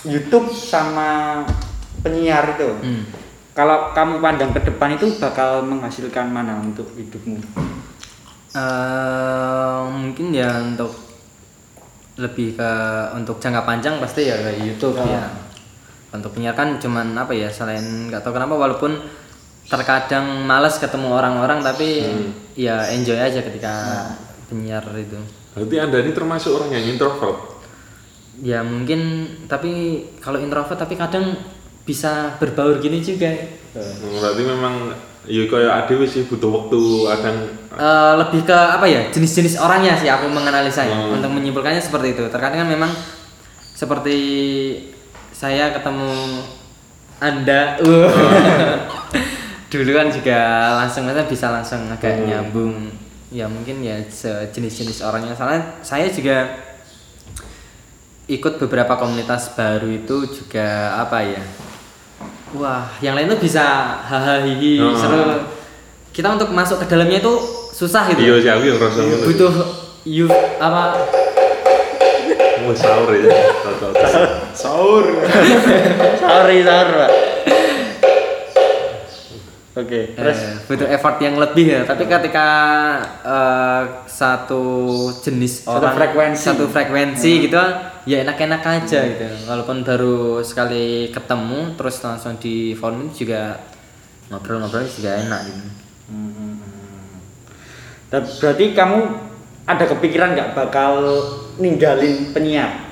[0.07, 1.43] YouTube sama
[2.01, 2.71] penyiar itu?
[2.81, 3.03] Hmm.
[3.53, 7.37] Kalau kamu pandang ke depan itu bakal menghasilkan mana untuk hidupmu?
[8.51, 10.95] Eh, mungkin ya untuk
[12.17, 12.71] lebih ke
[13.13, 15.05] untuk jangka panjang pasti ya kayak YouTube Oh.
[15.05, 15.50] ya.
[16.11, 18.99] Untuk penyiar kan cuman apa ya selain nggak tahu kenapa walaupun
[19.63, 22.03] terkadang males ketemu orang-orang tapi
[22.53, 23.73] ya enjoy aja ketika
[24.51, 25.15] penyiar itu.
[25.51, 27.63] berarti anda ini termasuk orang yang introvert
[28.41, 28.99] Ya mungkin
[29.45, 31.35] tapi kalau introvert tapi kadang
[31.83, 33.31] bisa berbaur gini juga.
[33.71, 34.73] Hmm, berarti memang
[35.23, 37.37] ya kayak adewe sih butuh waktu kadang
[37.71, 41.15] Eh, lebih ke apa ya jenis-jenis orangnya sih aku menganalisanya Hmm.
[41.15, 42.91] untuk menyimpulkannya seperti itu terkadang kan memang
[43.71, 44.17] seperti
[45.41, 46.13] saya ketemu
[47.17, 47.81] anda.
[49.73, 50.39] Dulu kan juga
[50.77, 52.27] langsung kan bisa langsung agak Hmm.
[52.29, 52.75] nyambung.
[53.33, 55.33] Ya mungkin ya sejenis-jenis orangnya.
[55.33, 56.45] Soalnya saya juga
[58.27, 61.41] ikut beberapa komunitas baru itu juga apa ya?
[62.53, 63.63] Wah yang lain tuh bisa
[64.03, 64.45] hahaha
[64.77, 64.93] Oh.
[64.93, 65.23] seru.
[66.11, 67.33] Kita untuk masuk ke dalamnya itu
[67.71, 68.19] susah gitu.
[68.19, 69.25] Iya sih aku yang ngono.
[69.25, 69.53] butuh
[70.03, 70.27] you
[70.59, 70.99] apa?
[72.61, 73.31] Wah, sahur ya.
[74.53, 75.05] Sahur.
[76.19, 77.11] Sorry, sorry, Pak.
[79.71, 82.47] Oke, terus eh, butuh effort yang lebih ya tapi ketika
[83.23, 84.63] eh, satu
[85.23, 86.43] jenis Satu orang frekuensi.
[86.43, 87.55] satu frekuensi gitu
[88.03, 93.63] ya enak-enak aja gitu walaupun baru sekali ketemu terus langsung di forum juga
[94.27, 95.67] ngobrol-ngobrol juga enak gitu
[98.11, 98.99] Dan berarti kamu
[99.63, 100.99] ada kepikiran nggak bakal
[101.55, 102.90] ninggalin penyiar?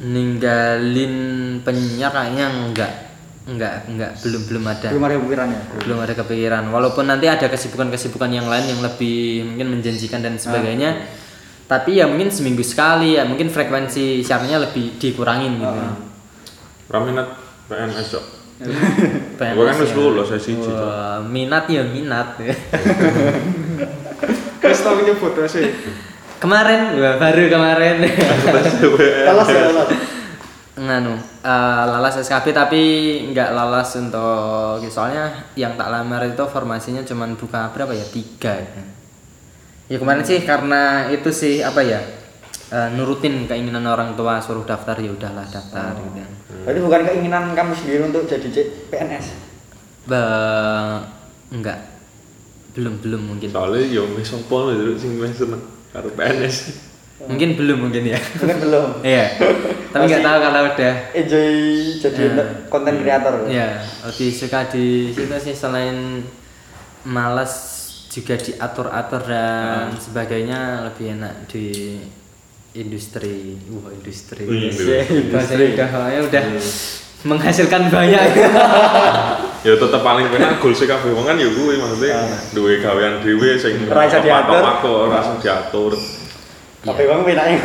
[0.00, 1.14] Ninggalin
[1.62, 2.92] penyiar kayaknya enggak
[3.44, 5.60] enggak enggak belum belum ada Belum ada kepikiran ya?
[5.84, 11.04] belum ada kepikiran walaupun nanti ada kesibukan-kesibukan yang lain yang lebih mungkin menjanjikan dan sebagainya
[11.64, 15.80] tapi ya mungkin seminggu sekali ya mungkin frekuensi siarnya lebih dikurangin gitu
[16.88, 17.28] Raminat
[17.68, 18.24] PNS cok
[19.38, 19.94] PNS Gua kan ya.
[19.98, 20.54] lulus, saya.
[20.54, 22.38] Wah, minat ya minat
[24.64, 25.68] Wis tau nyebut sih.
[26.38, 26.80] kemarin
[27.18, 27.96] baru kemarin.
[29.26, 29.88] Lolos ya, lolos.
[30.74, 31.14] nganu
[31.46, 32.82] eh, lalas SKB tapi
[33.30, 38.02] nggak lalas untuk soalnya yang tak lamar itu formasinya cuman buka berapa ya?
[38.10, 38.82] Tiga ya.
[39.86, 42.02] ya kemarin sih karena itu sih apa ya
[42.74, 46.26] eh, nurutin keinginan orang tua suruh daftar ya udahlah daftar gitu
[46.64, 49.26] Berarti bukan keinginan kamu sendiri untuk jadi C- PNS.
[50.08, 51.04] Ba-
[51.52, 51.76] enggak
[52.74, 53.52] belum belum mungkin.
[53.52, 55.62] Soalnya ya wis sopo lho Dulu sing seneng
[55.94, 56.56] karo PNS
[57.24, 58.88] mungkin belum mungkin ya Mungkin belum.
[59.00, 59.38] iya
[59.88, 61.50] tapi nggak tahu kalau udah Enjoy
[61.96, 62.48] jadi Eh.
[62.66, 63.46] konten kreator.
[63.46, 66.20] ya lebih suka di situ sih selain
[67.04, 67.52] malas
[68.10, 71.96] juga diatur atur dan sebagainya lebih enak di
[72.74, 75.30] industri wah industri industri.
[75.30, 76.44] Bahasanya udah ya udah
[77.24, 78.22] menghasilkan banyak
[79.64, 82.20] ya tetep paling penak goal sih kabeh wong kan ya kuwi maksudnya
[82.52, 84.60] duwe gawean dhewe sing Ora iso diatur.
[84.84, 85.92] ora iso diatur
[86.84, 87.58] Tapi bang penaknya.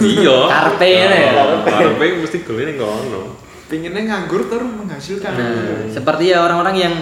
[0.00, 1.44] iya Karpe ini ya?
[1.62, 3.22] karpe mesti goalnya ning kono
[3.64, 5.32] Pinginnya nganggur terus menghasilkan.
[5.32, 6.94] Nah, seperti ya orang-orang yang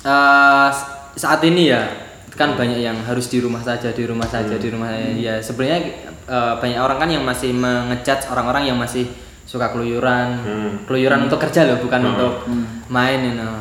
[0.00, 0.68] eh,
[1.14, 1.84] saat ini ya
[2.32, 5.08] kan banyak yang harus di rumah saja, di rumah saja, di rumah saja.
[5.12, 5.80] Ya sebenarnya
[6.24, 9.08] eh, banyak orang kan yang masih mengejudge orang-orang yang masih
[9.44, 10.70] suka keluyuran, Hmm.
[10.84, 12.10] keluyuran untuk kerja loh, bukan Hmm.
[12.12, 12.32] untuk
[12.88, 13.56] main you know.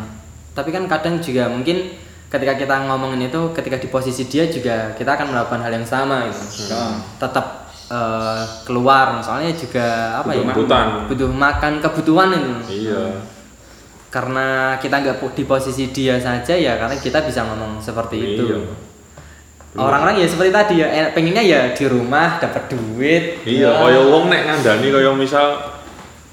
[0.56, 1.91] Tapi kan kadang juga mungkin
[2.26, 6.26] ketika kita ngomongin itu, ketika di posisi dia juga kita akan melakukan hal yang sama
[6.32, 6.72] gitu.
[7.20, 7.45] Tetap
[7.91, 10.53] eh, keluar, soalnya juga apa Butuh ya?
[10.56, 10.88] kebutuhan.
[11.12, 12.53] Butuh makan kebutuhan itu
[12.88, 13.03] iya
[14.10, 18.64] karena kita nggak di posisi dia saja ya karena kita bisa ngomong seperti itu Iya.
[19.76, 24.32] orang-orang ya seperti tadi ya eh, pengennya ya di rumah dapat duit iya kaya wong
[24.32, 25.60] nek ngandani kaya misal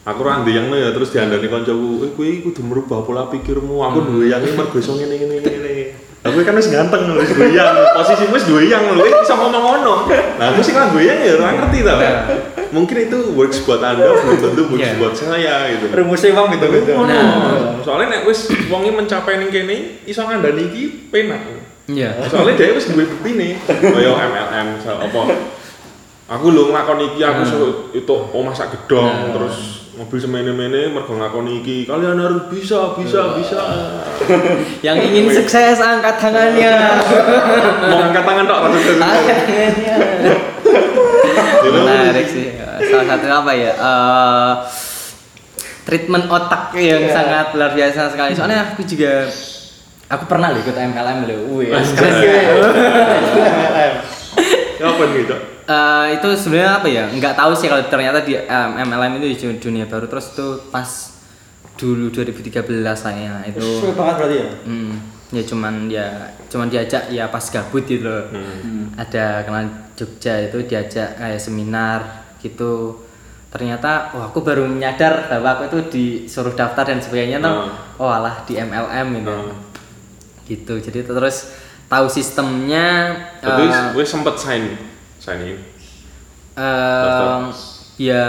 [0.02, 4.26] aku randi yang ya terus diandani kancaku eh kowe kudu merubah pola pikirmu aku duwe
[4.30, 5.72] yang ini mergo iso ngene ngene ngene
[6.26, 7.74] aku kan wis ganteng lho, wis goyang.
[7.98, 10.06] Posisimu wis goyang lho, bisa ngomong ngono.
[10.38, 11.98] Nah, aku sih kan goyang ya ora ngerti ta.
[11.98, 12.18] Nah.
[12.70, 15.02] Mungkin itu works buat Anda, belum tentu works Iya.
[15.02, 15.90] buat saya gitu.
[15.90, 16.92] Rumusnya bang gitu gitu.
[16.94, 17.74] Nah.
[17.82, 21.42] Soalnya nek wis wonge mencapai ning kene iso ngandani iki penak.
[21.90, 22.14] Iya.
[22.30, 23.58] Soalnya dia wis duwe buktine.
[23.66, 25.20] Kaya MLM apa.
[26.38, 29.34] Aku lho nglakoni iki aku suruh itu omah sak gedong Nah.
[29.34, 31.78] terus mobil semene-mene mergo nglakoni iki.
[31.84, 33.60] Kalian harus bisa, bisa, bisa.
[34.86, 36.74] Yang ingin sukses angkat tangannya.
[37.92, 39.66] Mau angkat tangan tok tangannya.
[41.62, 42.46] Menarik sih.
[42.88, 43.72] Salah satu apa ya?
[43.72, 44.52] eh,
[45.82, 47.12] treatment otak yang Iya.
[47.12, 48.32] sangat luar biasa sekali.
[48.32, 49.28] Soalnya aku juga
[50.08, 51.38] aku pernah loh ikut MLM loh.
[51.60, 52.32] Wih, keren ya.
[54.82, 55.36] Apa gitu?
[55.62, 57.04] Eh, itu sebenarnya apa ya?
[57.06, 61.14] Nggak tahu sih kalau ternyata di em, MLM itu di dunia baru terus itu pas
[61.78, 64.50] dulu 2013 saya itu Suwe banget berarti ya.
[64.66, 64.92] Hmm,
[65.30, 66.06] ya cuman ya
[66.50, 68.26] cuman diajak ya pas gabut gitu loh.
[68.34, 68.90] Hmm.
[68.98, 72.00] Ada kenal Jogja itu diajak kayak seminar
[72.42, 72.98] gitu.
[73.54, 77.70] Ternyata oh aku baru menyadar bahwa aku itu disuruh daftar dan sebagainya tuh.
[78.02, 79.30] Oh alah di MLM gitu.
[79.30, 79.54] Hmm.
[80.42, 80.74] Gitu.
[80.90, 81.54] Jadi terus
[81.86, 84.91] tahu sistemnya Tapi eh, gue sempet sign
[85.22, 85.58] sign in.
[86.52, 87.40] eh,
[87.96, 88.24] ya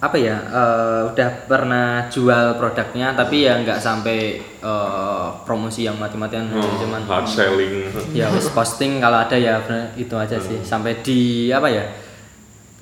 [0.00, 6.48] apa ya eh, udah pernah jual produknya tapi ya nggak sampai eh, promosi yang mati-matian
[6.50, 7.88] Oh, cuman hard selling.
[8.12, 9.60] ya wis posting kalau ada ya
[9.94, 11.84] itu aja sih sampai di apa ya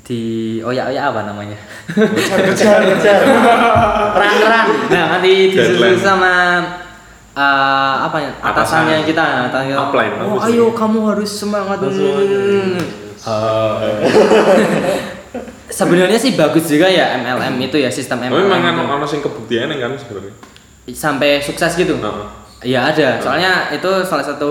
[0.02, 0.20] di
[0.60, 3.22] oyak oyak apa namanya Kejar kejar.
[4.12, 4.66] Terang terang.
[4.90, 6.34] nah nanti disusul sama
[7.32, 9.08] eh, apa ya atasannya Atasan.
[9.08, 10.52] kita atasannya Upline, oh sih?
[10.52, 11.78] ayo kamu harus semangat.
[11.80, 12.76] Hmm.
[15.72, 18.84] sebenarnya sih bagus juga ya MLM itu ya sistem Tapi MLM memang kan itu.
[18.90, 20.34] ono sing kebuktian kan sebenarnya.
[20.90, 22.28] sampai sukses gitu Heeh.
[22.62, 24.50] Ya ada, soalnya itu salah satu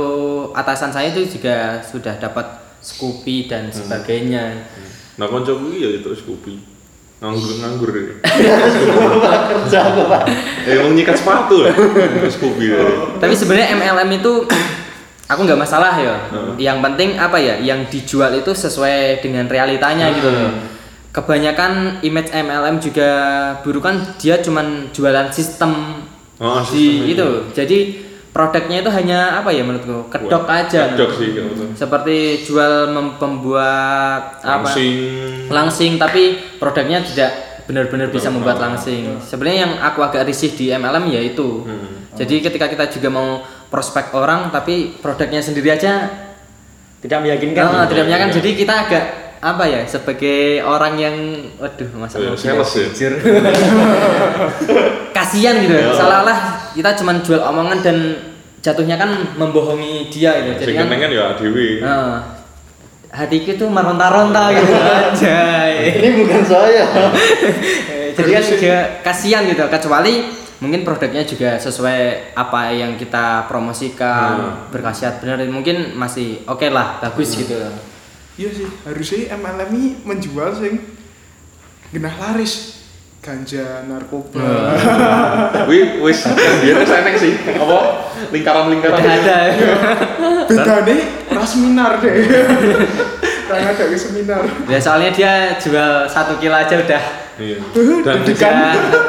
[0.52, 2.44] atasan saya itu juga sudah dapat
[2.82, 4.68] Scoopy dan sebagainya.
[5.16, 6.60] Nah, koncoku ya itu Scoopy.
[7.22, 8.14] Nganggur-nganggur ini.
[8.18, 10.22] Kerja apa pak?
[10.66, 11.74] Eh, emang nyikat sepatu lah.
[12.34, 12.94] Scoopy dari.
[13.22, 14.50] Tapi sebenarnya MLM itu
[15.30, 16.18] aku nggak masalah ya.
[16.34, 16.58] Hmm.
[16.58, 17.62] Yang penting apa ya?
[17.62, 20.50] Yang dijual itu sesuai dengan realitanya gitu loh.
[21.14, 23.10] Kebanyakan image MLM juga
[23.62, 26.02] buruk kan dia cuman jualan sistem
[26.42, 27.54] Oh, di itu.
[27.54, 28.02] Jadi
[28.32, 30.08] produknya itu hanya apa ya menurutku?
[30.08, 30.92] Kedok aja.
[30.92, 31.66] kedok sih, kalau itu.
[31.76, 34.66] Seperti jual mem- pembuat apa?
[34.66, 34.96] Langsing.
[35.48, 36.24] langsing tapi
[36.56, 37.32] produknya tidak
[37.64, 39.20] benar-benar bisa membuat langsing.
[39.20, 41.64] Sebenarnya yang aku agak risih di MLM ya itu.
[41.64, 42.08] Hmm.
[42.12, 43.30] Jadi ketika kita juga mau
[43.68, 46.12] prospek orang tapi produknya sendiri aja
[47.00, 47.64] Tidak meyakinkan.
[47.64, 48.30] ah, tidak meyakinkan.
[48.30, 48.38] Iya.
[48.38, 49.04] Jadi kita agak
[49.42, 51.16] apa ya sebagai orang yang
[51.58, 52.86] waduh masa mau sales ya?
[52.94, 53.14] jujur.
[55.18, 55.74] Kasihan gitu.
[55.74, 55.92] Ya.
[55.94, 56.40] Seolah-olah
[56.74, 57.98] kita cuma jual omongan dan
[58.62, 60.70] jatuhnya kan membohongi dia gitu.
[60.70, 61.82] Jadi kan kan ya dewe.
[61.82, 62.22] Nah,
[63.12, 64.72] hatiku tuh meronta-ronta gitu
[65.10, 66.00] anjay.
[66.00, 66.86] Ini bukan saya.
[68.18, 70.14] Jadi kan juga kasihan gitu kecuali
[70.62, 74.54] mungkin produknya juga sesuai apa yang kita promosikan Hmm.
[74.70, 77.58] berkhasiat benar mungkin masih oke lah bagus gitu
[78.42, 80.82] Iya sih, harusnya MLM ini menjual sing
[81.94, 82.82] genah laris
[83.22, 84.42] ganja narkoba.
[84.42, 85.70] Nah.
[85.70, 86.26] Wih, wis
[86.66, 87.38] biar seneng sih.
[87.38, 87.78] Apa
[88.34, 88.98] lingkaran-lingkaran.
[88.98, 89.40] udah ada
[90.50, 92.14] Beda nih, ras seminar deh.
[93.46, 94.42] Karena ada seminar.
[94.66, 95.32] ya soalnya dia
[95.62, 97.04] jual satu kilo aja udah
[97.38, 97.58] Iya.
[98.02, 98.56] Dan kan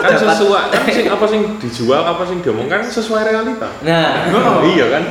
[0.05, 3.68] dapat- sesuai kan sing apa sing dijual apa sing diomong kan sesuai realita.
[3.80, 4.28] nah
[4.61, 5.03] Iya kan?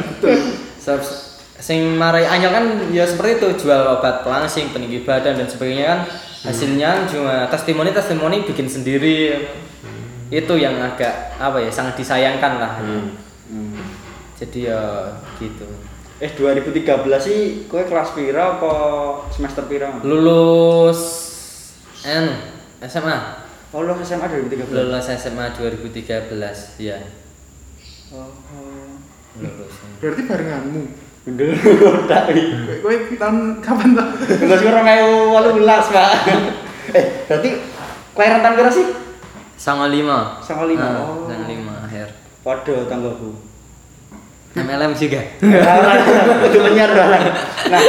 [1.61, 5.99] Sing marai anyel kan ya seperti itu jual obat pelangsing peninggi badan dan sebagainya kan
[6.43, 9.45] hasilnya cuma testimoni testimoni bikin sendiri
[10.27, 13.77] itu yang agak apa ya sangat disayangkan lah Hmm.
[14.33, 14.81] jadi ya
[15.37, 15.67] gitu
[16.17, 16.81] Eh 2013
[17.17, 18.71] sih kue kelas pira apa
[19.27, 19.89] semester pira?
[20.01, 21.01] lulus
[22.01, 22.31] anu
[22.81, 23.17] SMA
[23.71, 24.69] Oh lu SMA 2013.
[24.69, 26.31] lulus SMA 2013
[26.79, 26.97] ya
[28.09, 28.31] Oh.
[29.35, 29.93] lulus Hmm.
[29.97, 31.10] Berarti barenganmu.
[32.11, 32.43] Tak wi.
[32.79, 34.07] Kowe kowe tahun kapan tuh?
[34.41, 36.11] Lulus kurang ayu walulas pak.
[36.97, 37.49] Eh berarti
[38.11, 38.83] kue rentan pira sih?
[39.55, 40.81] sama lima Sama lima.
[40.81, 41.29] Ah, Oh.
[41.29, 42.09] sama lima akhir
[42.41, 43.29] Waduh tanggaku.
[44.51, 45.21] MLM juga
[46.43, 47.23] Itu menyar orang.
[47.69, 47.83] Nah,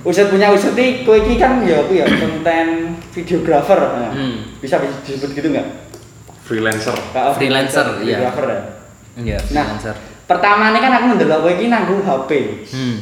[0.00, 3.76] Usut punya Usut nih, kue ini kan ya aku ya konten videographer.
[3.76, 4.54] Nah, Hmm.
[4.62, 5.66] Bisa disebut gitu nggak?
[6.46, 6.94] Freelancer.
[7.34, 8.22] Freelancer, iya.
[8.22, 8.60] videographer ya.
[9.18, 12.30] iya Nah, freelancer pertama ini kan aku ndelok kowe iki nanggo HP.
[12.70, 12.96] Hmm.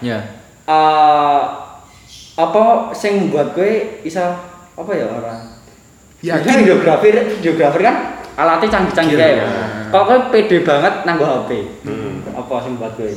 [0.00, 0.18] Ya
[0.62, 1.40] Eh,
[2.34, 4.22] apa sing membuat kowe iso
[4.72, 5.40] apa ya orang?
[6.22, 6.38] Yakin.
[6.38, 7.96] Biasanya videografer, videografer kan
[8.32, 9.42] alatnya canggih-canggih Gear, ya.
[9.42, 9.46] ya.
[9.90, 11.50] Kok kowe pede banget nanggo HP?
[11.82, 12.22] Hmm.
[12.32, 13.10] Apa sing buat kowe?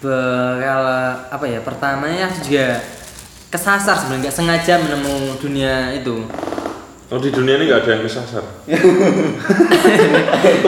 [0.00, 2.78] Be- kalau apa ya pertamanya aku juga
[3.48, 6.26] kesasar sebenarnya nggak sengaja menemu dunia itu
[7.06, 8.44] Oh di dunia ini nggak ada yang kesasar.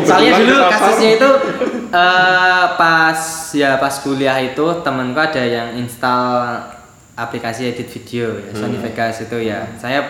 [0.07, 0.71] soalnya dulu kesasar.
[0.73, 1.31] kasusnya itu
[1.91, 3.21] eh, pas
[3.55, 6.61] ya pas kuliah itu temanku ada yang install
[7.17, 10.05] aplikasi edit video ya, Sony Vegas itu ya saya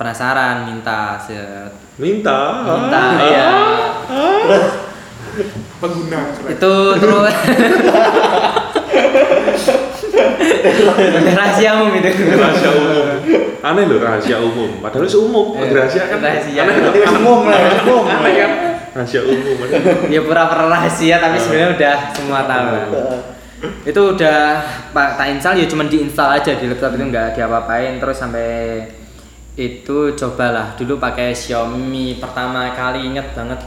[0.00, 1.68] penasaran minta set
[2.00, 2.64] Minta.
[2.64, 3.50] minta ya
[5.76, 6.52] pengguna keren.
[6.56, 7.34] itu terus
[11.36, 13.06] rahasia umum itu rahasia umum.
[13.60, 14.80] Aneh loh rahasia umum.
[14.80, 15.56] Padahal itu umum.
[15.60, 16.18] Eh, rahasia kan.
[16.24, 16.60] rahasia.
[16.64, 18.04] Aneh umum lah, umum.
[18.08, 18.50] Aneh kan.
[18.90, 19.56] Rahasia umum.
[20.14, 22.66] ya pura-pura rahasia tapi sebenarnya udah semua tahu.
[22.94, 23.20] Heeh.
[23.84, 24.56] itu udah
[24.96, 28.00] pak tak install ya cuman diinstal aja di laptop itu nggak diapa-apain.
[28.00, 28.48] Terus sampai
[29.54, 30.74] itu cobalah.
[30.74, 33.60] Dulu pakai Xiaomi pertama kali inget banget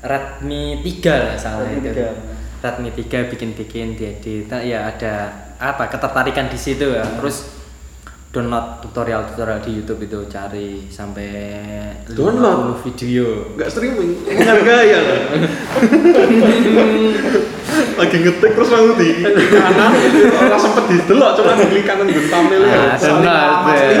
[0.00, 2.00] Redmi 3 lah salah Redmi itu.
[2.00, 2.64] 3.
[2.64, 4.48] Redmi 3 bikin-bikin diedit.
[4.48, 5.28] Nah, ya ada
[5.60, 7.04] apa ketertarikan di situ ya.
[7.20, 7.59] Terus
[8.30, 11.26] download tutorial-tutorial di YouTube itu cari sampai
[12.06, 12.78] Download?
[12.78, 13.26] 50 video
[13.58, 14.22] Enggak streaming.
[14.22, 15.00] Menghargai ya.
[17.98, 19.90] Lagi ngetik terus langsung di kanan.
[20.46, 22.94] Orang sempet didelok cuma di kanan gun thumbnail ya.
[22.94, 23.98] Ah, ya.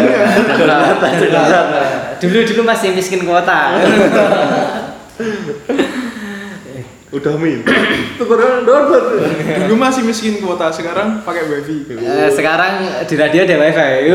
[0.54, 0.94] Download.
[2.22, 3.74] Dulu dulu masih miskin kuota.
[7.10, 7.74] Udah minta.
[8.14, 9.18] Tutorial download.
[9.60, 11.82] Dulu masih miskin kuota, sekarang pakai wifi.
[11.90, 14.14] Eh, sekarang di radio ada wifi.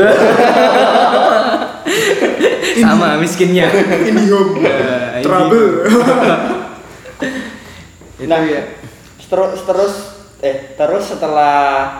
[2.78, 3.68] Sama miskinnya.
[4.08, 5.84] IndiHome, Eh, Trouble.
[8.16, 8.64] Itu Nah, ya.
[9.22, 9.94] terus terus
[10.38, 11.90] eh terus setelah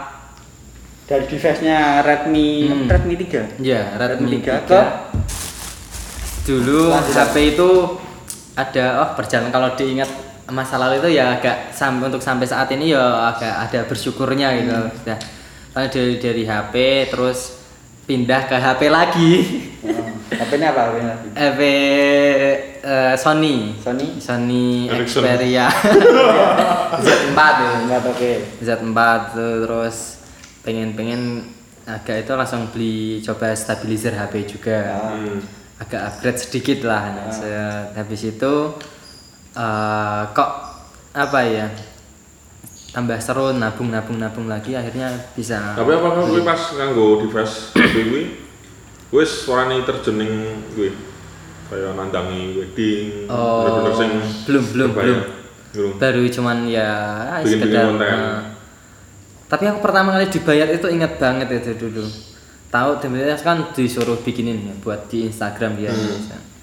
[1.04, 2.88] dari device-nya Redmi Hmm.
[2.88, 3.60] Redmi 3.
[3.60, 4.80] Ya, Redmi 3 ke
[6.46, 7.12] dulu Lanjut.
[7.12, 7.70] HP itu
[8.54, 10.06] ada oh berjalan kalau diingat
[10.48, 14.72] masa lalu itu ya agak sampai untuk sampai saat ini ya agak ada bersyukurnya gitu
[14.72, 14.92] Hmm.
[14.94, 15.18] sudah
[15.68, 16.74] Soalnya dari dari HP
[17.10, 17.38] terus
[18.02, 19.32] pindah ke HP lagi
[20.28, 21.28] HP-nya apa HP-nya lagi?
[21.32, 21.60] HP
[22.80, 24.06] eh, Sony Sony?
[24.16, 25.22] Sony Ericsson.
[25.22, 25.66] Xperia
[27.04, 27.72] Z4 ya.
[27.82, 28.32] Enggak oke.
[28.58, 28.98] Z4
[29.32, 29.96] tuh, terus
[30.62, 31.44] pengen-pengen
[31.84, 35.38] agak itu langsung beli coba stabilizer HP juga Hmm.
[35.76, 38.54] agak upgrade sedikit lah nah, se- habis itu
[39.56, 40.50] eh, kok
[41.12, 41.66] apa ya
[42.88, 46.40] tambah seru nabung nabung nabung lagi akhirnya bisa Tapi apa beli.
[46.42, 48.22] pas nganggo device HP kuwi
[49.16, 50.32] wis suarane terjening
[50.72, 50.92] kuwi
[51.66, 54.12] kayak nandangi wedding Oh, bener-bener sing
[54.44, 55.20] belum, belum, belum.
[55.98, 56.88] Baru cuman ya
[57.38, 58.08] Bikin-bikin sekedar konten.
[58.08, 58.40] eh,
[59.46, 62.02] tapi aku pertama kali dibayar itu ingat banget itu dulu
[62.66, 66.55] tahu sebenarnya kan disuruh bikinin ya buat di Instagram dia Hmm.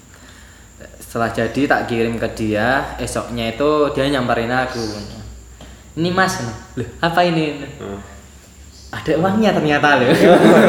[1.14, 2.98] Setelah jadi tak kirim ke dia.
[2.98, 4.82] Esoknya itu dia nyamperin aku.
[5.94, 6.58] Ini mas loh
[6.98, 7.62] apa ini?
[7.62, 8.02] Nah,
[8.90, 10.10] ada uangnya ternyata loh.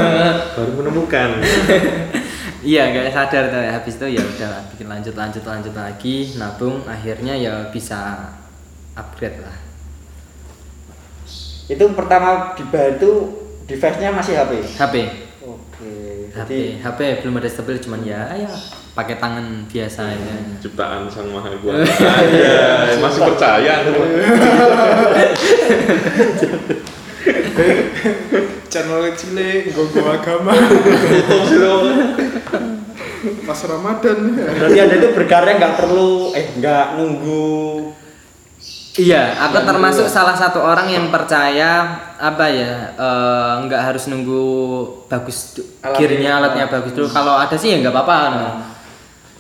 [0.54, 1.42] Baru menemukan.
[2.62, 3.58] iya gak sadar tuh.
[3.58, 6.38] Habis itu ya udah bikin lanjut lanjut lanjut lagi.
[6.38, 6.86] Nabung.
[6.86, 8.30] Akhirnya ya bisa
[8.94, 9.58] upgrade lah.
[11.66, 13.34] Itu pertama dibayar itu
[13.66, 14.78] device-nya masih HP.
[14.78, 14.96] HP
[15.42, 16.30] Oke.
[16.30, 21.28] HP Jadi HP belum ada stabil cuman ya ya pakai tangan biasa aja Ciptaan Sang
[21.28, 21.84] Maha Kuasa.
[21.84, 22.56] Aja,
[23.04, 23.74] masih percaya.
[28.66, 30.52] Channel cilik, gogo agama,
[33.42, 34.18] pas Ramadan.
[34.36, 37.56] berarti Anda itu berkarya nggak perlu eh nggak nunggu
[38.96, 41.84] Iya, aku termasuk salah satu orang yang percaya
[42.16, 44.44] apa ya eh, nggak harus nunggu
[45.08, 46.00] bagus du- Alatnya.
[46.00, 47.08] gearnya alatnya bagus dulu.
[47.10, 48.18] Kalau ada sih ya nggak apa-apa.
[48.32, 48.48] no.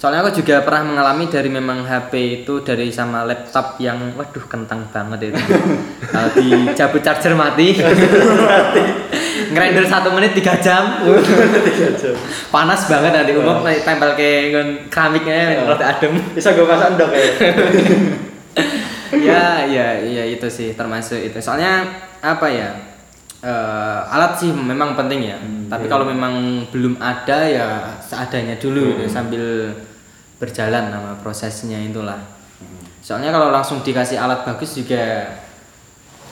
[0.06, 4.86] Soalnya aku juga pernah mengalami dari memang HP itu dari sama laptop yang waduh kentang
[4.94, 5.42] banget itu.
[6.14, 7.74] Kalau dicabut charger mati.
[9.50, 11.02] Ngerender satu menit tiga jam.
[12.54, 14.30] Panas banget nanti umum tempel ke
[14.94, 16.22] keramiknya rada adem.
[16.38, 17.26] bisa gue pasang dok ya.
[19.10, 21.82] ya ya ya itu sih termasuk itu soalnya
[22.22, 22.70] apa ya
[23.42, 29.10] eh, alat sih memang penting ya tapi kalau memang belum ada ya seadanya dulu gitu,
[29.10, 29.74] sambil
[30.46, 32.22] berjalan sama prosesnya itulah
[33.02, 35.34] soalnya kalau langsung dikasih alat bagus juga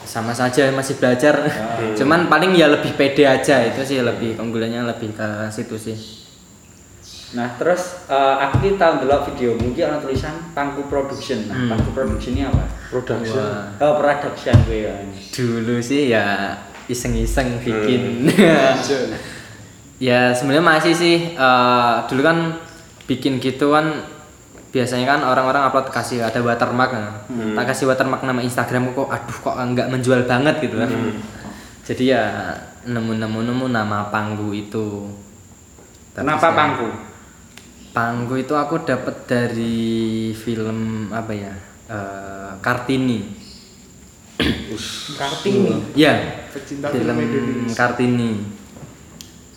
[0.06, 1.34] sama saja masih belajar
[1.98, 5.98] cuman paling ya lebih pede aja itu sih lebih keunggulannya lebih ke situ sih
[7.34, 11.50] Nah terus eh, aku ini tahu dulu video mungkin ada tulisan Pangku Production.
[11.50, 11.70] Nah Hmm.
[11.74, 12.64] Pangku Production ini apa?
[12.94, 13.42] Production.
[13.42, 13.82] Wah.
[13.82, 14.94] Oh production gue ya.
[15.34, 16.54] dulu sih ya
[16.86, 18.30] iseng-iseng bikin
[20.08, 22.54] ya sebenarnya masih sih eh, dulu kan
[23.04, 24.04] bikin gitu kan
[24.68, 27.22] biasanya kan orang-orang upload kasih ada watermark nah.
[27.26, 27.54] Hmm.
[27.54, 31.14] tak kasih watermark nama Instagramku kok aduh kok nggak menjual banget gitu kan Hmm.
[31.82, 32.22] jadi ya
[32.84, 35.08] nemu-nemu nemu nama pangku itu
[36.10, 36.88] Tapi Kenapa saya- pangku?
[37.90, 39.86] pangku itu aku dapat dari
[40.32, 40.78] film
[41.10, 43.20] apa ya Eh, Kartini
[45.14, 45.94] Kartini.
[45.94, 46.16] ya
[46.48, 48.30] pecinta film film Kartini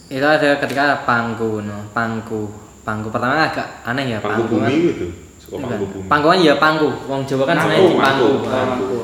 [0.07, 2.51] itu ada ketika pangku no pangku
[2.87, 5.05] pangku pertama agak aneh ya Pangku kan bumi gitu.
[5.37, 6.07] Suka pangku bumi.
[6.07, 8.97] kan ya pangku wong Jawa kan sebenarnya di pangku pangku.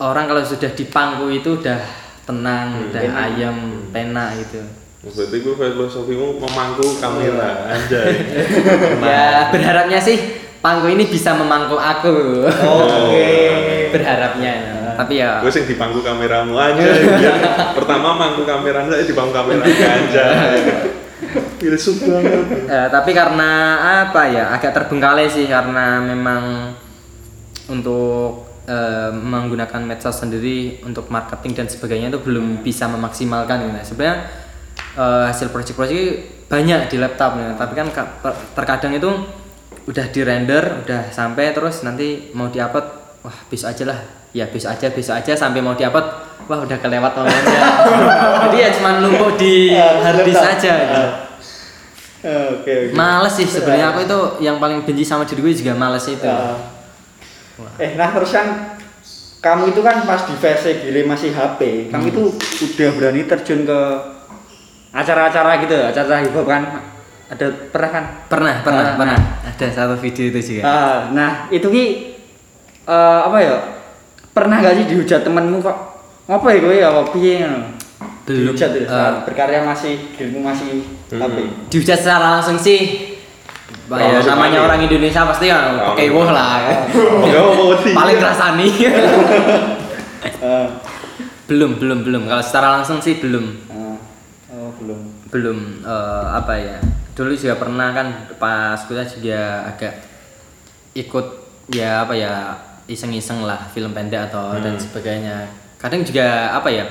[0.00, 1.78] orang kalau sudah di pangku itu udah
[2.26, 2.84] tenang Hmm.
[2.90, 3.22] udah Penak.
[3.28, 3.56] ayam
[3.88, 4.60] penak gitu
[5.00, 8.20] Berarti gue filosofimu memangku kamera anjay.
[9.06, 10.18] ya berharapnya sih
[10.60, 13.32] pangku ini bisa memangku aku Oke.
[13.94, 14.54] berharapnya
[14.92, 17.06] tapi ya Gue sing di pangku kameramu anjay.
[17.78, 20.89] Pertama mangku kamera saya di pangku kamera anjay.
[21.60, 22.66] Filsuf banget.
[22.66, 23.50] Eh, tapi karena
[24.08, 26.74] apa ya agak terbengkalai sih karena memang
[27.70, 33.94] untuk eh, menggunakan medsos sendiri untuk marketing dan sebagainya itu belum bisa memaksimalkan gitu.
[33.94, 34.16] Sebenarnya
[34.98, 39.10] eh, hasil proyek-proyek banyak di laptop ya, tapi kan ka- ter- terkadang itu
[39.86, 42.86] udah di render, udah sampai terus nanti mau diupload,
[43.22, 44.00] wah besok aja lah,
[44.30, 46.06] ya besok aja, besok aja sampai mau diupload,
[46.46, 47.60] wah udah kelewat momennya.
[48.46, 50.72] Jadi ya cuma numpuk di hard disk aja.
[50.78, 51.04] Gitu.
[52.20, 52.92] Oke, oke.
[52.92, 56.20] Males sih sebenarnya aku itu yang paling benci sama diri gue juga males itu.
[56.20, 56.52] Ya.
[57.80, 58.76] Eh, nah terus kan
[59.40, 63.80] kamu itu kan pas di versi gile masih HP, kamu itu udah berani terjun ke
[64.92, 66.62] acara-acara gitu, acara hip hop kan?
[67.30, 68.04] Ada pernah kan?
[68.26, 69.18] Pernah, pernah, Nah, pernah.
[69.46, 70.62] Ada satu video itu juga.
[70.66, 71.84] Ah, nah itu ki
[72.84, 73.56] eh, apa ya?
[74.30, 75.76] Pernah gak sih dihujat temenmu kok?
[76.26, 77.60] Ngapa ya gue ya apa piye ngono?
[78.24, 81.18] Belum, Dihujat ya, saat berkarya masih dirimu masih Hmm.
[81.18, 81.36] HP.
[81.66, 83.10] Dihujat secara langsung sih.
[83.90, 86.86] Bah, ya, namanya orang Indonesia pasti kan pakai woh lah.
[86.94, 87.90] Enggak mau sih.
[87.90, 88.68] Paling rasani.
[90.40, 90.66] Eh,
[91.48, 92.22] belum, belum, belum.
[92.24, 93.44] Kalau secara langsung sih belum.
[93.68, 93.96] eh,
[94.52, 95.00] oh belum.
[95.28, 96.76] Belum eh, apa ya?
[97.12, 98.06] Dulu juga pernah kan
[98.36, 99.94] pas kuliah juga agak
[100.92, 101.26] ikut
[101.68, 102.56] ya apa ya
[102.90, 105.46] iseng-iseng lah film pendek atau dan sebagainya.
[105.78, 106.84] Kadang juga apa ya?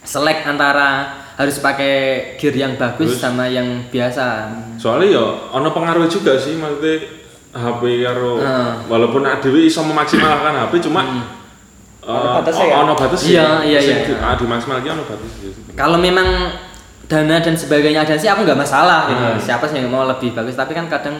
[0.00, 1.92] Selek antara harus pakai
[2.34, 3.20] gear yang bagus Bagus.
[3.20, 4.48] sama yang biasa.
[4.74, 7.12] Soalnya ya ono pengaruh juga sih maksudnya
[7.52, 8.84] HP karo Hmm.
[8.86, 11.02] walaupun ADW iso memaksimalkan HP cuma
[12.00, 12.76] eh, Ono batasnya ya?
[12.78, 13.96] ono batas Iya, iya, iya.
[14.16, 15.52] Ah, di maksimal lagi ono batas sih.
[15.74, 16.54] Kalau memang
[17.06, 19.24] dana dan sebagainya ada sih aku nggak masalah gitu.
[19.26, 19.38] Hmm.
[19.38, 20.54] Siapa sih yang mau lebih bagus?
[20.54, 21.16] Tapi kan kadang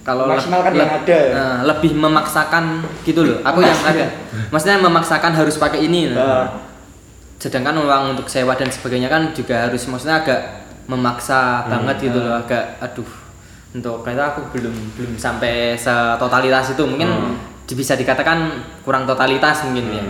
[0.00, 1.18] kalau Maksimalkan le- yang ada.
[1.30, 2.64] eh, lebih memaksakan
[3.02, 3.38] gitu loh.
[3.42, 4.06] Aku yang ada.
[4.48, 6.08] Maksudnya memaksakan harus pakai ini.
[6.08, 6.18] loh.
[6.18, 6.46] Eh,
[7.38, 10.40] Sedangkan uang untuk sewa dan sebagainya kan juga harus maksudnya agak
[10.84, 12.36] memaksa banget gitu loh.
[12.36, 13.08] Agak aduh.
[13.70, 17.08] Untuk kita aku belum belum sampai setotalitas itu mungkin
[17.62, 20.02] di- bisa dikatakan kurang totalitas mungkin ya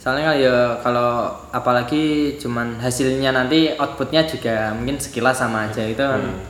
[0.00, 2.02] soalnya kan ya kalau apalagi
[2.34, 6.40] cuman hasilnya nanti outputnya juga mungkin sekilas sama aja itu kan Hmm.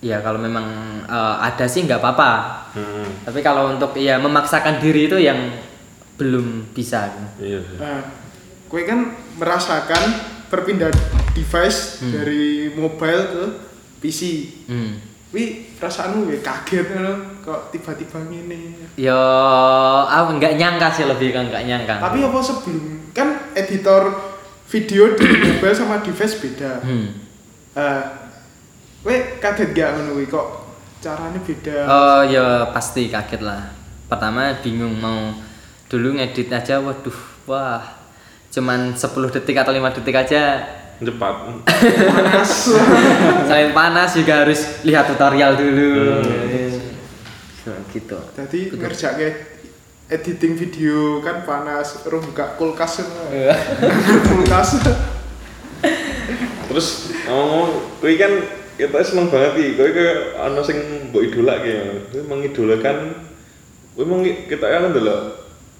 [0.00, 0.64] Ya kalau memang
[1.02, 2.32] eh, ada sih nggak apa-apa
[2.70, 3.26] Hmm.
[3.26, 5.50] tapi kalau untuk ya memaksakan diri itu yang
[6.14, 7.58] belum bisa Iya.
[7.76, 7.98] Nah,
[8.64, 10.04] gue kan merasakan
[10.46, 10.94] perpindahan
[11.32, 12.12] device Hmm.
[12.12, 13.44] dari mobile ke
[13.98, 14.20] PC.
[14.66, 14.92] hmm.
[15.30, 15.44] Wi,
[15.74, 18.74] perasaanmu gue kaget loh, kok tiba-tiba gini.
[18.94, 19.14] yo
[20.04, 24.10] aku nggak nyangka sih lebih kan nggak nyangka Tapi apa sebelum kan editor
[24.66, 26.72] video di mobile sama device beda.
[26.80, 27.08] hmm.
[27.72, 28.02] Eh,
[29.00, 30.46] gue kaget gak gue kok
[31.00, 31.76] caranya beda.
[31.88, 33.72] oh ya pasti kaget lah
[34.12, 35.32] pertama bingung mau
[35.88, 37.16] dulu ngedit aja waduh
[37.48, 37.80] wah
[38.52, 40.42] cuman 10 detik atau 5 detik aja
[41.00, 41.64] Cepat.
[42.12, 42.76] Panas.
[43.48, 46.20] selain panas juga harus lihat tutorial dulu
[47.64, 49.28] So, gitu Jadi ngerjakke
[50.08, 53.30] editing video kan panas, terus buka kulkas semua.
[53.30, 53.54] Iya.
[54.26, 54.80] kulkas.
[56.66, 58.12] Terus ngomong, kowe
[58.80, 59.70] kita seneng banget iki.
[59.76, 60.78] Kowe ke ana sing
[61.10, 61.76] mbok idolake.
[62.08, 62.96] Kowe mengidolakan
[63.92, 65.20] kowe meng kita kan delok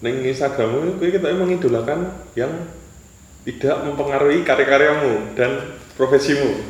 [0.01, 2.53] ning Instagrammu kowe kita mengidolakan yang
[3.41, 6.61] tidak mempengaruhi karya-karyamu dan profesimu.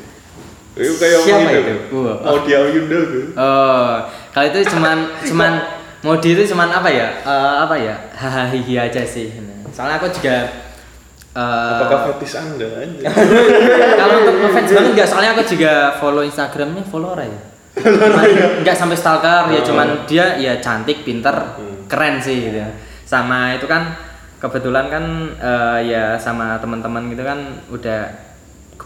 [0.78, 1.74] Kowe kayak Siapa gitu.
[1.90, 1.98] itu?
[2.22, 3.24] Mau dia Yunda tuh.
[3.34, 3.90] oh
[4.30, 5.52] kalau itu cuman cuman
[6.06, 9.28] mode itu cuman apa ya Eh, apa ya hahaha hihi aja sih
[9.68, 10.48] soalnya aku juga
[11.30, 13.06] eh, Apakah fetis Anda aja?
[14.00, 17.38] kalau untuk ngefans banget enggak soalnya aku juga follow Instagramnya follow ya
[18.60, 19.64] nggak sampai stalker ya Oh.
[19.64, 21.86] cuman dia ya cantik pinter Hmm.
[21.86, 22.58] keren sih gitu
[23.04, 23.94] sama itu kan
[24.36, 25.04] kebetulan kan
[25.36, 28.10] eh, ya sama teman-teman gitu kan udah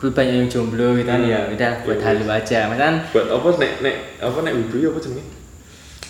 [0.05, 1.33] banyak yang jomblo gitu kan Hmm.
[1.33, 2.07] ya udah buat Iya.
[2.07, 5.25] halu aja misalkan Buat apa nek nek apa nek wibu ya apa jenenge?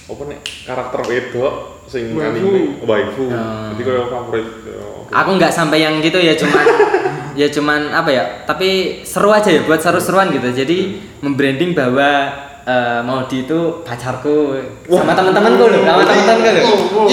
[0.05, 1.53] Apa nek karakter wedok
[1.89, 2.77] sing anime?
[2.85, 3.25] Waifu.
[3.33, 3.73] Oh.
[3.73, 4.47] Jadi koyo favorit.
[4.69, 6.65] ya, aku nggak sampai yang gitu ya cuman
[7.41, 10.53] ya cuman apa ya tapi seru aja ya buat seru-seruan gitu.
[10.53, 12.29] Jadi membranding bahwa
[12.69, 16.65] eh, Maudi itu pacarku sama teman-temanku loh sama teman-temanku loh.
[16.65, 17.09] Wow, wow,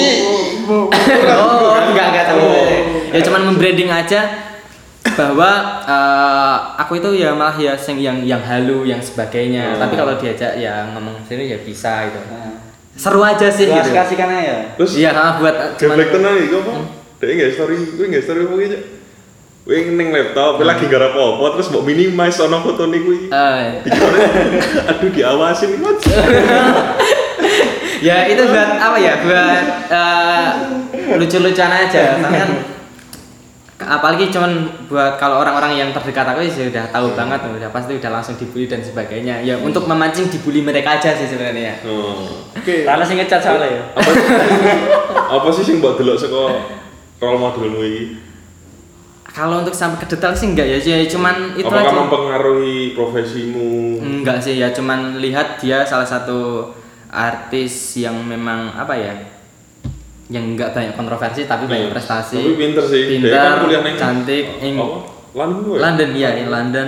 [0.67, 1.35] wow, wow.
[1.71, 2.43] oh enggak enggak sama
[3.11, 4.21] ya cuman membranding aja
[5.15, 5.51] bahwa
[5.83, 9.75] eh, aku itu ya malah ya sing yang yang halu yang sebagainya.
[9.75, 9.79] Oh.
[9.79, 12.19] tapi kalau diajak ya ngomong sini ya bisa gitu.
[12.31, 14.55] Nah, seru aja sih Jelas gitu kasihkan aja.
[14.77, 16.73] Terus iya sama buat Geblek tenan iki apa?
[17.17, 18.77] Dek nggak story, gue nggak story apa gitu.
[19.61, 23.17] Gue ning laptop, gue lagi gara apa terus mau minimize ono foto nih gue.
[23.29, 24.19] eh, Dikira,
[24.89, 26.01] aduh diawasin mas.
[28.01, 29.63] ya itu buat apa ya buat
[29.93, 30.49] eh,
[31.21, 32.49] lucu-lucuan aja Karena kan
[33.81, 34.51] apalagi cuman
[34.85, 38.69] buat kalau orang-orang yang terdekat aku sih sudah tahu banget udah pasti udah langsung dibully
[38.69, 42.45] dan sebagainya ya untuk memancing dibully mereka aja sih sebenarnya Oh.
[42.53, 42.85] Oke.
[42.85, 43.83] Karena sing ngecat soalnya ya.
[43.97, 44.11] Apa
[45.31, 46.43] apa sih sing mbok delok saka
[47.17, 48.03] role modelmu iki?
[49.31, 53.95] kalau untuk sampai ke detail sih enggak ya ya cuman itu Apakah aja mempengaruhi profesimu?
[54.03, 56.67] enggak sih ya cuman lihat dia salah satu
[57.07, 59.13] artis yang memang apa ya
[60.31, 61.93] yang enggak banyak kontroversi tapi banyak Iya.
[61.93, 63.01] prestasi Tapi pinter sih.
[63.03, 64.85] Dia pintar kan kuliah cantik Apa?
[65.33, 65.77] London gue.
[65.77, 66.87] London ya in London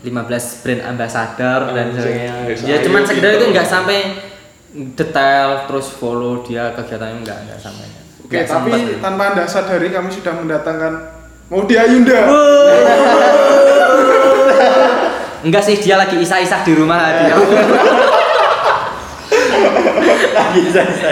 [0.00, 0.12] 15
[0.60, 3.40] brand ambassador dan Anjay, sebagainya saya ya cuman sekedar pinter.
[3.40, 3.98] itu enggak sampai
[4.92, 7.86] detail terus follow dia kegiatannya enggak enggak sampai
[8.20, 9.00] Oke, Enggak tapi sempet.
[9.00, 10.92] tanpa anda sadari kami sudah mendatangkan
[11.46, 12.20] Maudi Ayunda.
[15.42, 17.36] enggak sih dia lagi isah-isah di rumah dia
[20.54, 21.08] Bisa bisa.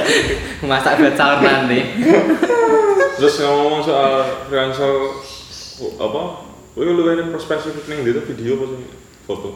[0.65, 1.81] masak buat sahur nanti
[3.19, 4.91] Terus ngomong soal freelancer
[5.99, 6.23] apa?
[6.73, 8.81] Gue lu ini perspektif ning dia video apa sih?
[9.29, 9.51] Foto.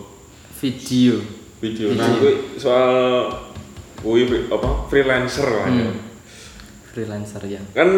[0.61, 1.15] video
[1.57, 1.87] Video.
[1.97, 2.93] Nah, gue soal
[3.97, 5.89] gue apa freelancer lah ya.
[5.89, 5.99] Hmm.
[6.93, 7.89] freelancer ya Kan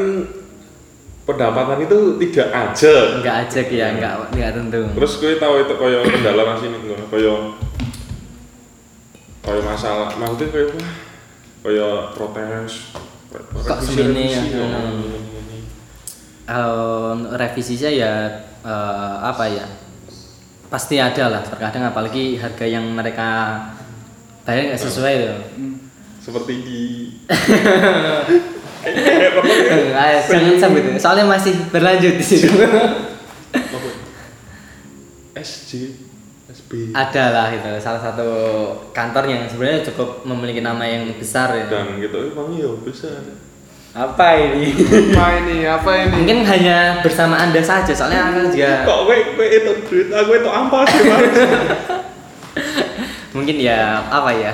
[1.29, 3.21] pendapatan itu tidak aja.
[3.21, 6.81] enggak aja ya enggak enggak tentu Terus gue tahu itu koyo kendala nasi nih,
[7.13, 7.53] koyo
[9.45, 10.67] koyo masalah, maksudnya koyo
[11.69, 12.97] koyo protes.
[13.29, 14.41] Kok semene ya?
[14.41, 14.73] revisi, Hmm.
[14.73, 15.05] oh,
[15.37, 15.59] ini.
[16.49, 16.81] kalau
[17.37, 18.13] revisinya ya
[18.65, 19.69] eh, apa ya
[20.73, 23.61] pasti ada lah terkadang apalagi harga yang mereka
[24.49, 25.41] bayar nggak sesuai loh
[26.25, 26.81] Seperti di
[29.93, 33.05] Ayo, jangan sampai itu soalnya masih berlanjut di situ apa?
[35.37, 35.93] SJ
[36.69, 38.29] Ada lah itu salah satu
[38.93, 41.65] kantor yang sebenarnya cukup memiliki nama yang besar ya.
[41.65, 43.09] Dan gitu emang iya bisa.
[43.97, 44.77] Apa ini?
[45.17, 45.65] Apa ini?
[45.65, 46.13] Apa ini?
[46.13, 50.51] mungkin hanya bersama anda saja soalnya aku juga kok gue gue itu duit aku itu
[50.53, 51.09] ampas sih
[53.37, 54.53] mungkin ya apa ya?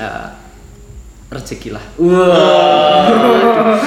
[0.00, 0.26] Eh,
[1.28, 1.84] rezeki lah.
[2.00, 3.76] Wah.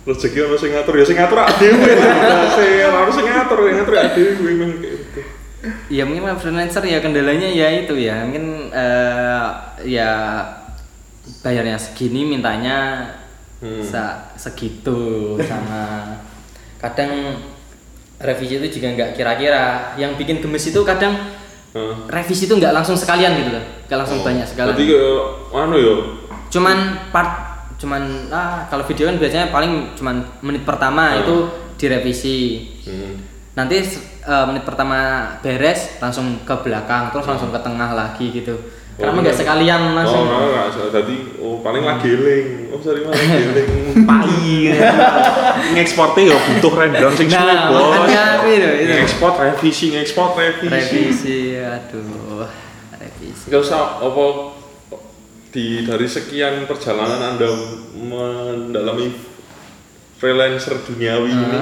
[0.00, 0.94] Rezeki harus sing ngatur?
[0.96, 4.89] Ya sing ngatur saya harus sing ngatur ngatur kayak gitu
[5.88, 9.46] ya mungkin freelancer ya kendalanya ya itu ya mungkin eh,
[9.84, 10.10] ya
[11.40, 13.06] bayarnya segini mintanya
[13.60, 13.84] Hmm.
[13.84, 16.16] sa- segitu sama
[16.80, 17.36] kadang
[18.16, 19.64] revisi itu juga nggak kira-kira
[19.96, 21.12] yang bikin gemes itu kadang
[21.70, 21.94] Heeh.
[22.08, 25.20] revisi itu nggak langsung sekalian gitu loh nggak langsung banyak sekalian Jadi kayak
[25.52, 25.94] anu ya.
[26.48, 26.78] cuman
[27.12, 27.32] part
[27.76, 31.20] cuman ah kalau video kan biasanya paling cuman menit pertama Hmm.
[31.20, 31.34] itu
[31.76, 33.12] direvisi Hmm.
[33.52, 33.76] nanti
[34.30, 34.98] eh, menit pertama
[35.38, 38.54] beres langsung ke belakang terus langsung ke tengah lagi gitu
[38.94, 39.40] karena Oh, nggak iya.
[39.40, 40.88] sekalian langsung Oh, enggak, enggak.
[40.92, 42.46] Tadi oh paling lagi geling.
[42.68, 43.70] Oh, sorry mah geling.
[44.10, 44.76] Pai.
[45.72, 47.96] Ngekspornya ya butuh rundown sing suwe, nah Bos.
[47.96, 50.68] makanya itu itu Ngekspor revisi, ngekspor revisi.
[50.68, 52.44] revisi aduh
[52.92, 54.24] revisi Gak usah apa
[55.48, 57.48] di dari sekian perjalanan Anda
[57.96, 59.16] mendalami
[60.14, 61.60] freelancer duniawi ini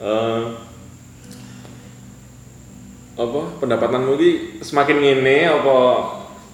[0.00, 0.71] Ah.
[3.12, 3.40] Apa?
[3.60, 5.78] Pendapatanmu ini semakin ngene apa?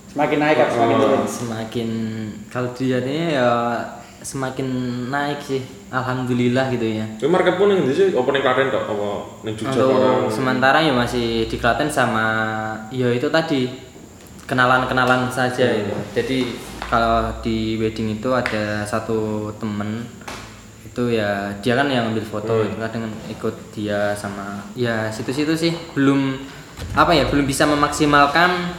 [0.09, 1.03] Semakin naik kan semakin Oh.
[1.05, 1.23] turun.
[1.29, 1.89] semakin
[2.49, 3.51] kalau dilihatnya ya
[4.19, 4.67] semakin
[5.13, 7.07] naik sih alhamdulillah gitu ya.
[7.23, 9.09] Kowe market pun yang di sih, apa ning Klaten kok, apa
[9.47, 12.27] ning Jogja untuk sementara ya masih di Klaten sama
[12.91, 13.69] ya itu tadi
[14.49, 15.93] kenalan-kenalan saja itu.
[16.17, 16.39] Jadi
[16.89, 20.09] kalau di wedding itu ada satu temen
[20.99, 21.55] itu ya.
[21.63, 25.73] Dia kan yang ambil foto itu kadang ikut dia sama ya situ-situ sih.
[25.95, 26.35] Belum
[26.99, 28.75] apa ya belum bisa memaksimalkan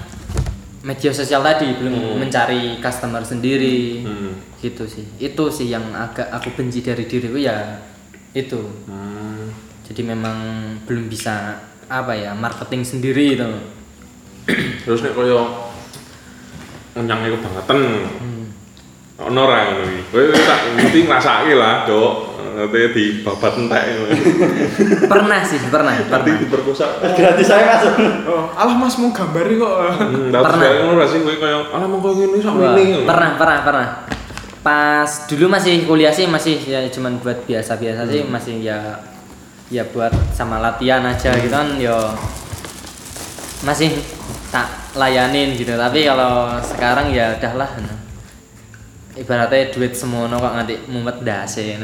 [0.84, 1.80] media sosial tadi.
[1.80, 4.04] Belum mencari customer sendiri.
[4.04, 4.36] Hmm.
[4.60, 5.08] gitu sih.
[5.16, 7.80] Itu sih yang agak aku benci dari diriku ya.
[8.36, 8.68] Itu.
[8.84, 9.56] Hmm.
[9.90, 10.38] jadi memang
[10.86, 11.58] belum bisa
[11.90, 13.50] apa ya marketing sendiri itu
[14.86, 15.50] Terus nek koyo
[16.94, 17.80] nyangnya kebangetan.
[19.20, 20.02] Ono ora ngono iki.
[20.16, 22.14] Kowe tak mesti ngrasake lah, Dok.
[22.50, 23.84] Ngerti di babat entek
[25.08, 27.00] pernah sih pernah Nanti pernah diperkosa.
[27.16, 27.94] Gratis saya masuk.
[28.28, 29.76] Oh, alah Mas mau gambari kok.
[29.96, 30.72] Hmm, Pernah.
[30.84, 33.08] ngono ra sih kowe kaya alah mongko ngene sak ngene.
[33.08, 33.88] pernah pernah pernah
[34.60, 39.00] pas dulu masih kuliah sih masih ya cuman buat biasa-biasa sih masih ya
[39.72, 41.96] ya buat sama latihan aja gitu kan yo
[43.64, 43.92] masih
[44.52, 44.68] tak
[45.00, 47.99] layanin gitu tapi kalau sekarang ya udahlah nah.
[49.20, 51.76] Ibaratnya duit semono kok nanti mumet dase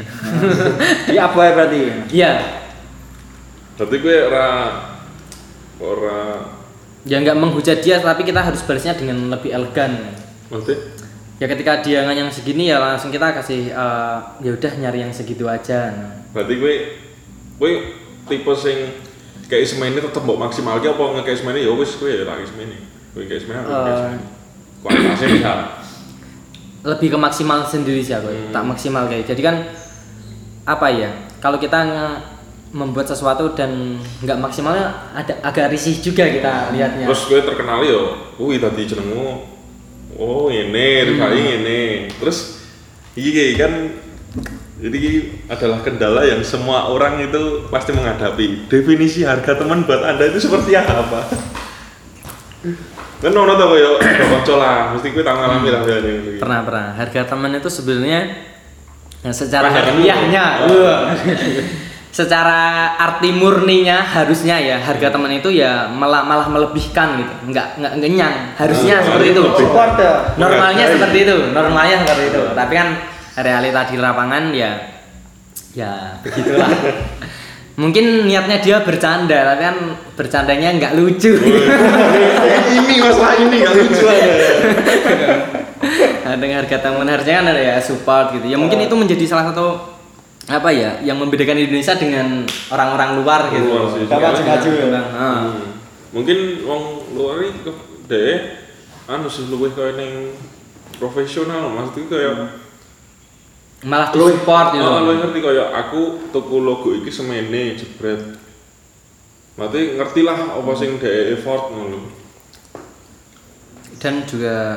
[1.12, 1.80] Iya apa ya berarti?
[2.10, 2.32] iya
[3.76, 4.48] Berarti kowe ora
[5.76, 6.20] ora
[7.06, 10.16] ya nggak menghujat dia tapi kita harus balasnya dengan lebih elegan
[10.50, 10.74] mesti
[11.38, 15.46] ya ketika dia nganyang segini ya langsung kita kasih eh, ya udah nyari yang segitu
[15.46, 16.10] aja nah.
[16.34, 16.74] berarti kowe
[17.60, 17.72] kowe
[18.26, 18.78] tipe sing
[19.46, 22.76] kayak semene tetep mbok maksimalke apa ngekek semene ya wis kowe ya tak semene.
[23.14, 24.12] Kowe kayak kayak Eh.
[24.82, 25.58] Kualitasnya misal.
[26.86, 28.30] Lebih ke maksimal sendiri sih aku.
[28.30, 28.54] Hmm.
[28.54, 29.56] tak maksimal kayak jadi kan
[30.62, 32.20] apa ya kalau kita nge-
[32.70, 38.00] membuat sesuatu dan nggak maksimalnya ada agak risih juga kita lihatnya Terus kowe terkenal yo
[38.36, 39.56] kuwi tadi jenengmu.
[40.16, 41.80] Oh ini rivali ini
[42.16, 42.64] terus
[43.12, 43.92] iki kan
[44.76, 45.00] jadi
[45.48, 48.68] adalah kendala yang semua orang itu pasti menghadapi.
[48.68, 51.20] Definisi harga teman buat anda itu seperti apa
[53.16, 53.96] kan ono tau koyo
[54.30, 56.86] kanca lah mesti kowe tak ngalami lah ya ini pernah pernah.
[56.94, 58.20] Harga teman itu sebenarnya
[59.24, 60.84] ya, secara harfiahnya dulu.
[60.84, 61.00] wah.
[62.12, 62.60] secara
[62.96, 67.32] arti murninya harusnya ya harga teman itu ya malah malah melebihkan gitu.
[67.52, 69.42] Nggak nggak kenyang harusnya Oh, seperti itu.
[69.44, 70.12] Ya.
[70.36, 70.92] normalnya Menghargai.
[70.96, 72.42] seperti itu normalnya seperti itu.
[72.52, 72.88] Tapi kan
[73.36, 74.72] realita di lapangan ya
[75.76, 76.72] ya begitulah
[77.76, 79.76] mungkin niatnya dia bercanda tapi kan
[80.12, 84.36] bercandanya nggak lucu ini masalah ini gak lucu ada
[86.24, 89.52] nah, dengan harga teman harusnya kan ada ya support gitu ya mungkin itu menjadi salah
[89.52, 89.92] satu
[90.46, 94.06] apa ya yang membedakan Indonesia dengan orang-orang luar gitu Luar sih.
[94.06, 94.86] Dapat maju ya.
[94.88, 95.74] Nah, Hmm.
[96.14, 98.62] mungkin wong luar ke- deh
[99.04, 100.32] anu sih luwih kaya ning
[100.96, 102.46] profesional maksudku kaya
[103.86, 106.00] malah di support gitu Oh, lu ngerti kaya aku
[106.34, 108.18] tuku logo iki semene jebret.
[109.54, 112.00] Berarti ngerti lah apa sing dhek effort ngono.
[113.96, 114.76] dan juga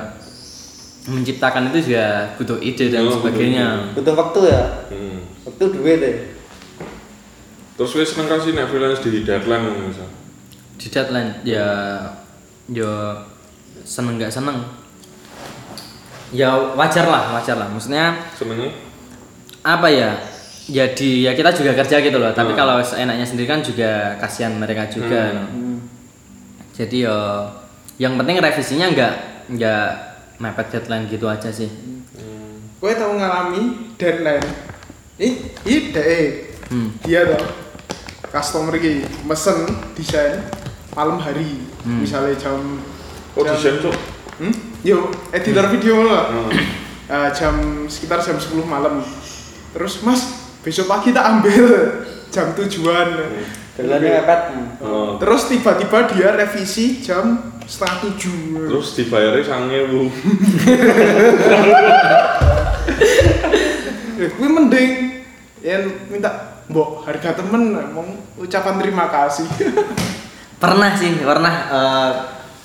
[1.04, 4.64] menciptakan itu juga butuh ide dan Oh, butuh sebagainya Butuh waktu ya.
[4.88, 5.20] Hmm.
[5.44, 6.16] Waktu duit deh.
[7.76, 10.08] Terus wis seneng kasih nek freelance di deadline ngono misal.
[10.76, 11.68] di deadline ya
[12.72, 12.92] ya
[13.84, 14.64] seneng nggak seneng
[16.32, 18.72] ya wajar lah wajar lah maksudnya Senengnya
[19.62, 20.12] apa ya
[20.66, 22.60] jadi ya kita juga kerja gitu loh tapi Hmm.
[22.60, 25.78] kalau seenaknya sendiri kan juga kasihan mereka juga Hmm.
[25.78, 25.78] no.
[26.72, 27.18] jadi ya
[27.98, 29.14] yang penting revisinya nggak
[29.50, 29.86] nggak
[30.38, 31.68] mepet deadline gitu aja sih
[32.80, 34.40] Kowe tau ngalami deadline.
[35.20, 35.36] Ih,
[35.68, 36.48] ih deh.
[36.72, 37.04] hmm.
[37.04, 37.44] Dia tuh
[38.26, 40.48] customer iki mesen desain
[40.96, 41.60] malam hari.
[41.84, 42.00] Hmm.
[42.00, 42.80] Misalnya jam
[43.36, 43.92] Oh, jam- desain cuk.
[44.40, 44.56] Hmm?
[44.80, 46.32] Yo, editor video lah.
[46.32, 46.56] Hmm.
[47.12, 49.04] Eh, jam sekitar jam 10 malam.
[49.80, 50.22] Terus Mas,
[50.60, 51.64] besok pagi tak ambil
[52.36, 53.16] jam tujuan.
[53.80, 54.42] Deadline mepet.
[54.84, 55.16] Oh.
[55.16, 58.68] Terus tiba-tiba dia revisi jam setengah tujuh.
[58.68, 60.02] Terus dibayarnya sange bu.
[64.20, 65.24] Eh, gue mending
[65.64, 68.04] yang minta mbok harga temen mau
[68.36, 69.48] ucapan terima kasih.
[70.60, 72.12] pernah sih pernah eh,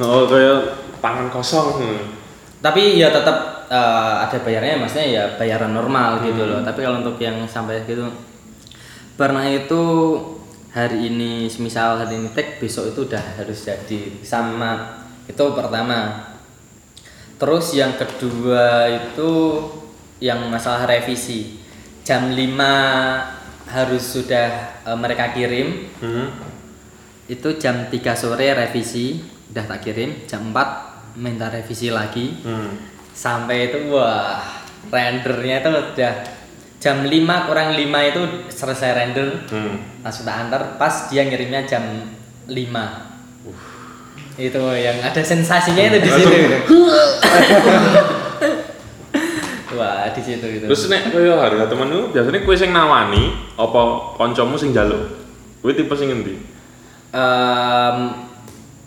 [0.02, 1.78] Oh kayak tangan kosong.
[1.78, 2.02] Hmm.
[2.58, 6.50] tapi ya tetap eh, ada bayarnya maksudnya ya bayaran normal gitu Hmm.
[6.50, 8.04] loh tapi kalau untuk yang sampai gitu
[9.14, 9.82] pernah itu
[10.74, 14.18] hari ini misal hari ini tag besok itu udah harus jadi.
[14.26, 16.26] Sama itu pertama.
[17.38, 19.30] Terus yang kedua itu
[20.18, 21.62] yang masalah revisi.
[22.02, 22.42] Jam 5
[23.70, 24.48] harus sudah
[24.82, 25.88] eh, mereka kirim.
[26.02, 26.28] Hmm.
[27.24, 29.16] itu jam 3 sore revisi
[29.48, 30.26] udah tak kirim.
[30.26, 32.34] Jam 4 minta revisi lagi.
[32.42, 32.93] Hmm.
[33.14, 34.42] Sampai itu wah
[34.90, 36.14] rendernya itu udah
[36.76, 37.08] jam 5
[37.48, 39.78] kurang 5 itu selesai render Hmm.
[40.02, 41.80] langsung tak antar pas dia ngirimnya jam
[42.44, 42.52] 5
[44.34, 46.34] itu yang ada sensasinya itu di situ
[49.78, 53.82] wah di situ itu Terus nek koyo harga temenmu biasanya kowe sing nawani apa
[54.18, 55.02] kancamu sing njaluk?
[55.58, 56.34] Kowe tipe sing ngendi?
[57.10, 57.96] Em,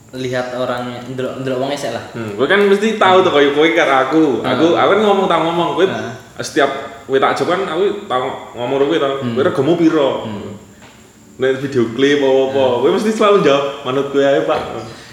[0.09, 3.95] lihat orangnya ndelok ndelok sih lah Hmm, kowe kan mesti tahu tuh koyo kowe karo
[4.01, 4.23] aku.
[4.39, 6.15] Aku aku kan ngomong tak ngomong kowe Nah.
[6.39, 6.69] setiap
[7.03, 8.17] kowe tak jawab kan aku tak
[8.53, 9.13] ngomong karo kowe tau.
[9.21, 10.09] Kowe regamu piro?
[11.37, 14.57] nek video klip apa apa gue mesti selalu jawab manut gue aja pak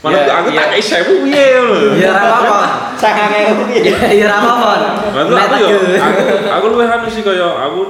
[0.01, 0.57] manut Ya, aku ya.
[0.57, 2.67] tak kayak saya piye lho Ya ora apa-apa.
[3.45, 3.81] Ngono piye?
[3.85, 4.73] Ya ya ora apa-apa.
[5.05, 5.69] Nah, itu Nek aku yo,
[6.01, 7.81] aku aku luwih anu sih kaya aku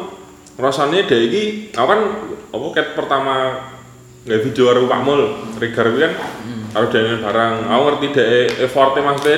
[0.58, 2.00] rasane dhek iki aku kan
[2.50, 3.34] apa ket pertama
[4.24, 5.22] nggak video karo Pak Mul,
[5.60, 6.12] kuwi kan
[6.72, 7.54] karo dhewe barang.
[7.68, 9.36] Aku ngerti dhek efforte maksudnya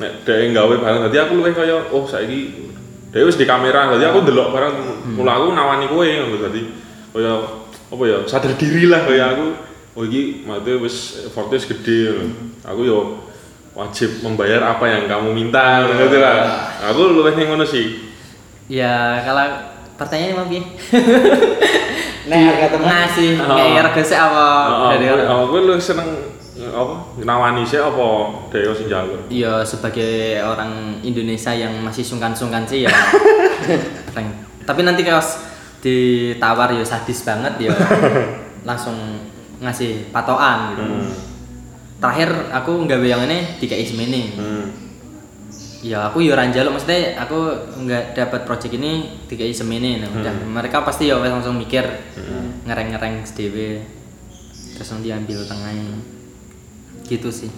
[0.00, 2.72] nek dhek gawe barang dadi aku luwih kaya oh saiki
[3.12, 4.74] dhek wis di kamera dadi aku ndelok barang
[5.14, 6.62] mula aku nawani kowe ngono dadi
[7.14, 7.32] kaya
[7.94, 9.46] apa ya sadar diri lah kaya aku
[9.94, 10.96] oh iki maksudnya wis
[11.28, 12.34] efforte wis gede ngono.
[12.64, 12.98] Aku yo
[13.76, 16.72] wajib membayar apa yang kamu minta gitu lah.
[16.90, 18.08] Aku luwih ning ngono sih.
[18.72, 20.62] Ya kalau pertanyaannya mau piye?
[22.28, 23.52] Nek harga temen Ngasih Oh.
[23.52, 24.46] kayak harga sih apa
[24.96, 25.26] dari orang?
[25.28, 26.08] Aku aku luwih seneng
[26.54, 28.06] apa nawani sih apa
[28.48, 29.28] dhewe sing njaluk.
[29.28, 32.92] Ya sebagai orang Indonesia yang masih sungkan-sungkan sih ya.
[34.68, 35.20] Tapi nanti kalau
[35.84, 37.72] ditawar ya sadis banget ya
[38.68, 38.96] langsung
[39.60, 40.82] ngasih patokan gitu.
[40.82, 41.12] Hmm.
[42.00, 44.22] Terakhir aku nggak yang ini DKI semene.
[44.32, 44.66] Hmm.
[45.84, 46.80] Ya aku yo ora njaluk.
[46.80, 47.36] Maksudnya aku
[47.84, 50.00] nggak dapat project ini DKI semene.
[50.00, 50.32] Nah, udah.
[50.32, 51.84] Mereka pasti ya langsung mikir
[52.64, 53.84] ngereng-ngereng sendiri
[54.74, 56.00] terus nanti ambil tengahnya.
[57.04, 57.52] Gitu sih.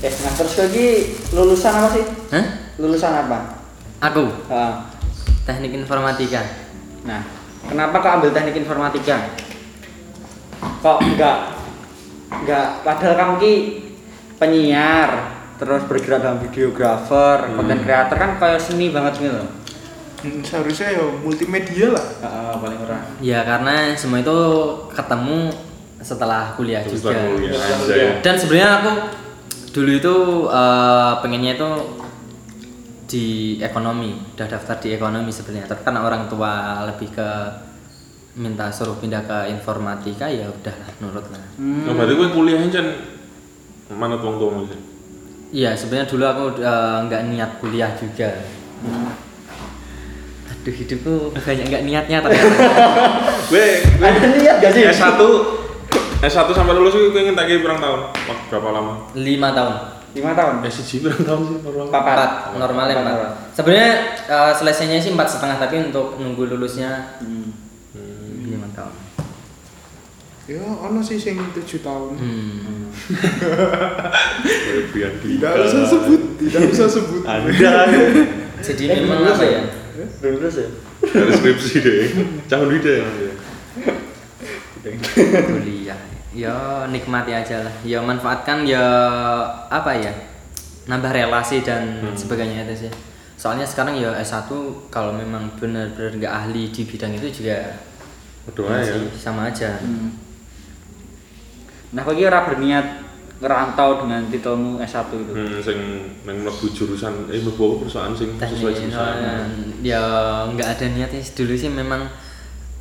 [0.00, 0.88] Eh, nah terus lagi
[1.36, 2.04] lulusan apa sih?
[2.32, 2.46] Hah?
[2.80, 3.64] Lulusan apa?
[4.00, 4.32] Aku?
[4.48, 4.88] Ah,
[5.44, 6.40] teknik informatika.
[7.04, 7.20] Nah,
[7.68, 9.28] kenapa kok ambil teknik informatika?
[10.80, 11.59] Kok enggak
[12.30, 13.54] enggak padahal kamu ki
[14.36, 15.10] penyiar,
[15.56, 19.48] terus bergerak dalam videografer, konten kreator kan kayak seni banget gitu loh.
[20.20, 22.98] Hmm, seharusnya ya multimedia lah Heeh, paling ora.
[23.24, 24.38] ya karena semua itu
[24.92, 25.48] ketemu
[25.96, 28.20] setelah kuliah Terus juga ya anjay.
[28.20, 28.92] dan sebenarnya aku
[29.72, 30.14] dulu itu
[30.44, 31.70] eh, pengennya itu
[33.08, 33.26] di
[33.58, 36.52] ekonomi udah daftar di ekonomi sebenarnya tapi karena orang tua
[36.84, 37.28] lebih ke
[38.40, 42.86] minta suruh pindah ke informatika ya udahlah nurut lah Nah, berarti kowe kuliahnya jan
[43.92, 44.80] manut wong tuamu sih.
[45.52, 48.30] iya sebenarnya dulu aku eh, nggak niat kuliah juga
[50.50, 52.48] aduh hidupku banyak nggak niatnya ternyata
[53.46, 53.64] Kowe
[54.00, 54.82] Ada niat gak sih?
[54.86, 55.20] S1
[56.20, 58.00] S1 sampai lulus kowe ingin kira berapa tahun?
[58.08, 58.92] Wah, berapa lama?
[59.14, 59.74] lima tahun
[60.10, 60.54] Lima tahun.
[60.64, 61.56] S1 berapa tahun sih?
[61.88, 62.16] Papat.
[62.18, 63.90] empat normalnya Empat sebenarnya
[64.26, 67.52] eh, selesainya sih empat setengah tapi untuk nunggu lulusnya Hmm.
[68.46, 68.94] lima tahun
[70.50, 72.90] ya ono sih sing tujuh tahun hmm.
[75.22, 77.86] Tidak usah sebut tidak usah sebut Anda
[78.58, 79.62] jadi Eh, memang apa ya
[80.18, 80.68] Belum lulus ya?
[81.00, 82.00] dari skripsi deh.
[82.44, 83.06] Calon wida ya.
[85.46, 88.80] kuliah ya nikmati aja lah ya manfaatkan ya
[89.66, 90.12] apa ya
[90.86, 91.84] nambah relasi dan
[92.14, 92.92] sebagainya itu sih
[93.34, 94.48] soalnya sekarang ya S1
[94.88, 97.76] kalau memang benar-benar nggak ahli di bidang itu juga
[98.46, 98.94] Berdoa ya.
[99.12, 100.29] sama aja Hmm.
[101.90, 102.86] Nah, bagi ora berniat
[103.40, 105.32] ngerantau dengan titelmu S1 itu.
[105.32, 105.78] Hmm, sing
[106.22, 109.48] nang mlebu jurusan eh mlebu apa perusahaan sing sesuai teknik jurusan.
[109.80, 110.02] ya
[110.52, 111.32] nggak ada niatnya sih.
[111.34, 112.04] dulu sih memang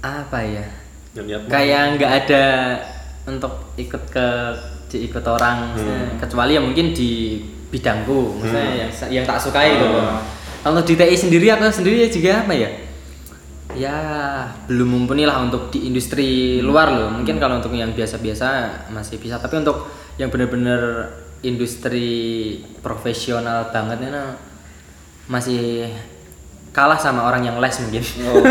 [0.03, 0.67] apa ya
[1.15, 2.43] Yang niat kayak nggak ada
[3.23, 4.27] untuk ikut ke
[4.89, 7.39] diikut orang maksudnya, kecuali ya mungkin di
[7.69, 10.19] bidangku maksudnya yang yang tak sukai gitu Oh.
[10.59, 12.67] kalau di TI sendiri aku sendiri juga apa ya
[13.77, 13.97] ya
[14.65, 18.47] belum mumpuni lah untuk di industri luar loh mungkin kalau untuk yang biasa-biasa
[18.89, 19.85] masih bisa tapi untuk
[20.17, 21.05] yang bener-bener
[21.45, 22.09] industri
[22.81, 24.19] profesional banget ini
[25.29, 25.93] masih
[26.73, 28.41] kalah sama orang yang les mungkin Oh,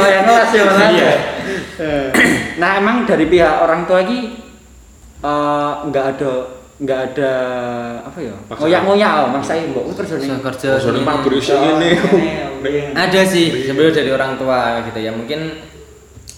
[0.00, 0.90] oh yang kelas ya malah.
[0.90, 1.12] Iya.
[1.80, 2.08] Eh,
[2.60, 4.36] Nah, emang dari pihak orang tua lagi
[5.24, 6.32] eh, nggak ada
[6.80, 7.32] nggak ada
[8.04, 8.34] apa ya?
[8.48, 8.60] Paksaan.
[8.64, 11.04] Ngoyak-ngoyak oh, maksa mbok kerja kerja ini.
[11.04, 11.90] pabrik sing ini.
[12.94, 15.10] Ada sih sebenarnya dari orang tua gitu ya.
[15.12, 15.40] Mungkin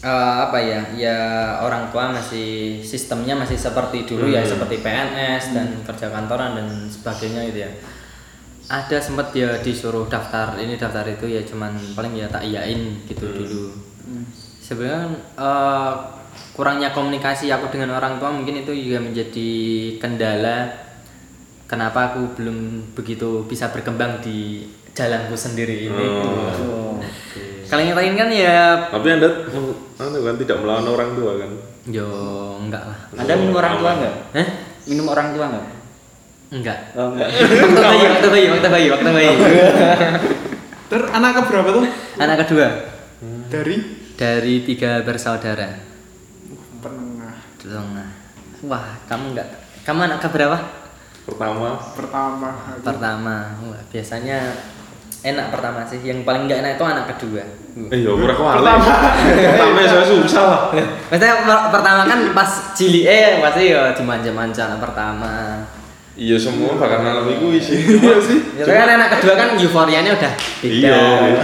[0.03, 1.19] eh, apa ya ya
[1.63, 7.49] orang tua masih sistemnya masih seperti dulu ya seperti PNS dan kerja kantoran dan sebagainya
[7.53, 7.71] gitu ya.
[8.73, 13.27] Ada sempat ya disuruh daftar ini daftar itu ya cuman paling ya tak iyain gitu
[13.29, 13.75] dulu.
[14.63, 15.93] Sebenarnya eh,
[16.53, 19.51] kurangnya komunikasi aku dengan orang tua mungkin itu juga menjadi
[19.97, 20.69] kendala
[21.73, 26.07] kenapa aku belum begitu bisa berkembang di jalanku sendiri ini
[26.61, 27.01] Oh.
[27.65, 31.51] kalau yang lain kan ya Tapi Anda meng- anu kan tidak melawan orang tua kan?
[31.85, 32.09] yo
[32.59, 34.15] enggak lah Anda minum orang tua enggak?
[34.33, 34.49] Hah?
[34.85, 35.67] Minum orang tua enggak?
[36.53, 37.29] enggak Oh, enggak.
[37.33, 39.31] waktu bayi waktu bayi waktu bayi waktu bayi
[40.91, 41.85] Ter anak keberapa tuh?
[42.17, 42.69] anak kedua
[43.49, 43.77] Dari
[44.13, 45.73] dari tiga bersaudara
[46.79, 48.09] penengah Tengah.
[48.63, 49.49] wah kamu enggak
[49.83, 50.59] kamu anak keberapa
[51.23, 52.49] Pertama pertama.
[52.83, 54.53] pertama wah biasanya
[55.23, 57.43] enak pertama sih yang paling nggak enak itu anak kedua
[57.89, 58.69] Eh ya ora kok ale.
[58.69, 60.61] Pertama saya susah lah.
[61.09, 65.63] Maksudnya per- pertama kan pas cili eh pasti ya dimanja-manja anak pertama
[66.13, 67.81] Iya semua bakal ngalami kuwi sih.
[67.97, 68.39] Iya sih.
[68.53, 71.43] ya kan anak kedua kan euforianya udah beda Iya, beda.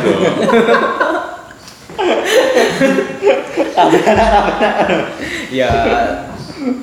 [5.51, 5.69] ya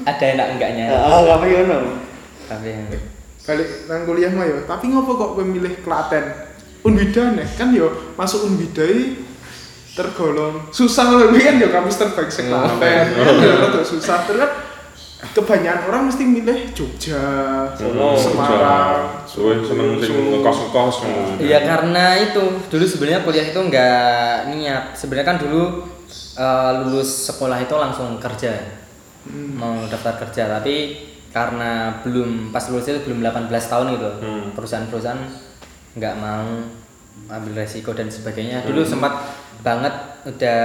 [0.04, 1.78] ada enak enggaknya Ah, kamu ngono.
[2.48, 2.72] tapi
[3.46, 6.26] Balik nang kuliah mah yo, tapi ngopo kok kowe milih Klaten?
[6.86, 9.26] Unbida nih, kan yo masuk Unbida i
[9.92, 12.78] tergolong susah loh kan yo kampus terbaik se Oh, oh.
[12.78, 13.10] Kan
[13.40, 14.52] yo rada susah terus kan
[15.26, 17.18] kebanyakan orang mesti milih Jogja,
[17.98, 20.38] Oh, Semarang, Suwe seneng sing Solo.
[20.38, 20.96] ngekos-ngekos.
[21.42, 25.64] Iya karena itu dulu sebenarnya kuliah itu nggak niat sebenarnya kan dulu
[26.36, 28.54] eh, lulus sekolah itu langsung kerja
[29.26, 29.58] Hmm.
[29.58, 34.54] mau daftar kerja tapi karena belum pas lulus itu belum 18 tahun gitu Hmm.
[34.54, 35.18] perusahaan-perusahaan
[35.96, 36.48] nggak mau
[37.32, 38.68] ambil resiko dan sebagainya.
[38.68, 39.16] Dulu sempat
[39.64, 39.94] banget
[40.28, 40.62] udah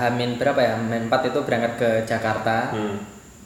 [0.00, 0.72] hamin berapa ya?
[0.74, 2.72] Hamin 4 itu berangkat ke Jakarta.
[2.74, 2.98] Hmm.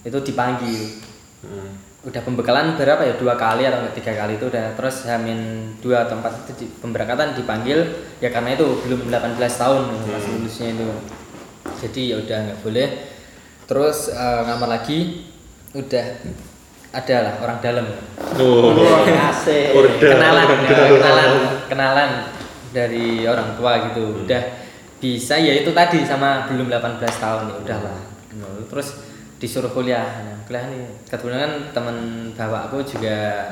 [0.04, 1.00] itu dipanggil
[1.40, 1.76] Hmm.
[2.04, 3.16] udah pembekalan berapa ya?
[3.20, 4.72] Dua kali atau tiga kali itu udah.
[4.76, 7.84] Terus hamin dua atau empat itu di, pemberangkatan dipanggil.
[8.20, 10.88] Ya karena itu belum 18 tahun pas lulusnya itu.
[11.84, 12.88] Jadi ya udah nggak boleh.
[13.68, 15.28] Terus eh, ngamar lagi.
[15.76, 16.04] Udah
[16.94, 17.86] ada lah orang dalam
[18.34, 18.74] Oh.
[19.06, 19.74] Asik.
[19.74, 19.98] Orde.
[19.98, 20.70] kenalan Orde.
[20.70, 21.30] ya, kenalan
[21.70, 22.10] kenalan
[22.74, 24.42] dari orang tua gitu udah
[24.98, 27.98] bisa ya itu tadi sama belum 18 tahun ya udahlah
[28.66, 29.04] terus
[29.38, 31.96] disuruh kuliah nah, kuliah nih kebetulan kan teman
[32.34, 33.46] bapakku juga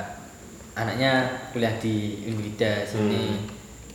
[0.74, 3.44] anaknya kuliah di Unwida sini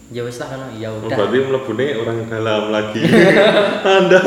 [0.07, 3.03] ya wis lah kan ya Oh, udah berarti mlebune orang dalam lagi.
[3.99, 4.21] Anda.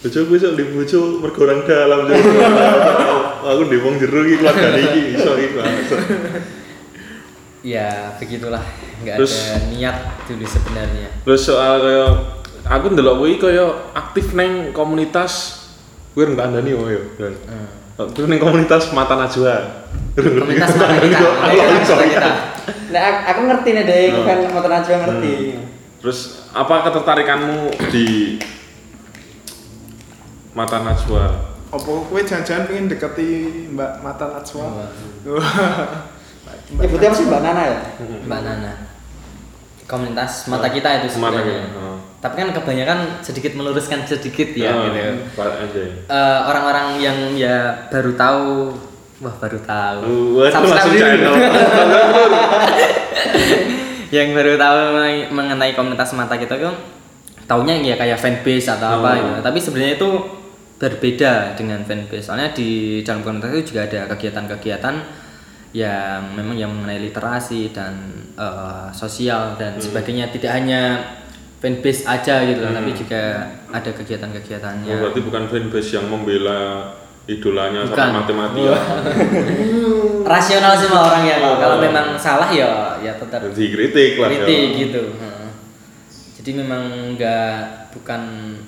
[0.00, 2.08] Bojo kuwi sok di bojo mergo orang dalam.
[3.40, 5.56] Aku di wong jero iki keluargane iki iso iki
[7.60, 8.64] ya begitulah
[9.00, 12.04] nggak Terus- ada niat dulu sebenarnya Terus soal kaya
[12.64, 15.60] aku ndelok kuwi kaya aktif neng komunitas
[16.12, 17.00] kuwi rendah andani oh ya.
[17.20, 17.36] Dan
[18.16, 19.84] Terus neng komunitas Mata Najwa.
[20.16, 22.30] komunitas mana kita
[22.90, 24.24] Nah, aku- ngerti nih deh, Oh.
[24.24, 25.32] kan motor Najwa ngerti.
[26.00, 26.18] Terus
[26.50, 27.60] apa ketertarikanmu
[27.92, 28.36] di
[30.60, 31.24] Mata Najwa?
[31.70, 33.28] Apa kowe jangan-jangan pengen deketi
[33.72, 34.64] Mbak Mata Najwa?
[36.70, 37.76] Nyebutnya apa sih Mbak Nana ya?
[38.28, 38.72] Mbak Nana
[39.84, 41.98] komunitas mata kita itu sebenarnya oh.
[42.22, 45.82] tapi kan kebanyakan sedikit meluruskan sedikit ya Oh, gitu Pak aja.
[46.06, 48.70] Eh, orang-orang yang ya baru tahu
[49.18, 49.98] wah baru tahu
[50.38, 51.02] itu Subscribe langsung dulu.
[51.02, 51.34] channel.
[54.14, 54.78] yang baru tahu
[55.30, 56.70] mengenai, komunitas mata kita itu
[57.46, 59.14] taunya ya kayak fanbase atau apa Oh.
[59.18, 60.10] gitu tapi sebenarnya itu
[60.80, 62.70] berbeda dengan fanbase soalnya di
[63.00, 64.96] dalam komunitas itu juga ada kegiatan-kegiatan
[65.70, 67.94] yang memang yang mengenai literasi dan
[68.34, 69.82] eh, sosial dan Hmm.
[69.82, 70.82] sebagainya tidak hanya
[71.60, 73.22] fanbase aja gitu loh, tapi juga
[73.68, 77.94] ada kegiatan-kegiatannya Oh, berarti bukan fanbase yang membela idolanya Bukan.
[77.94, 78.76] sampai mati-mati ya.
[80.26, 81.56] rasional semua orang ya Oh.
[81.56, 84.40] kalau memang salah ya ya tetap Jadi kritik lah ya.
[84.40, 85.48] kritik gitu Heeh.
[86.40, 86.82] jadi memang
[87.14, 87.54] nggak
[87.90, 88.22] bukan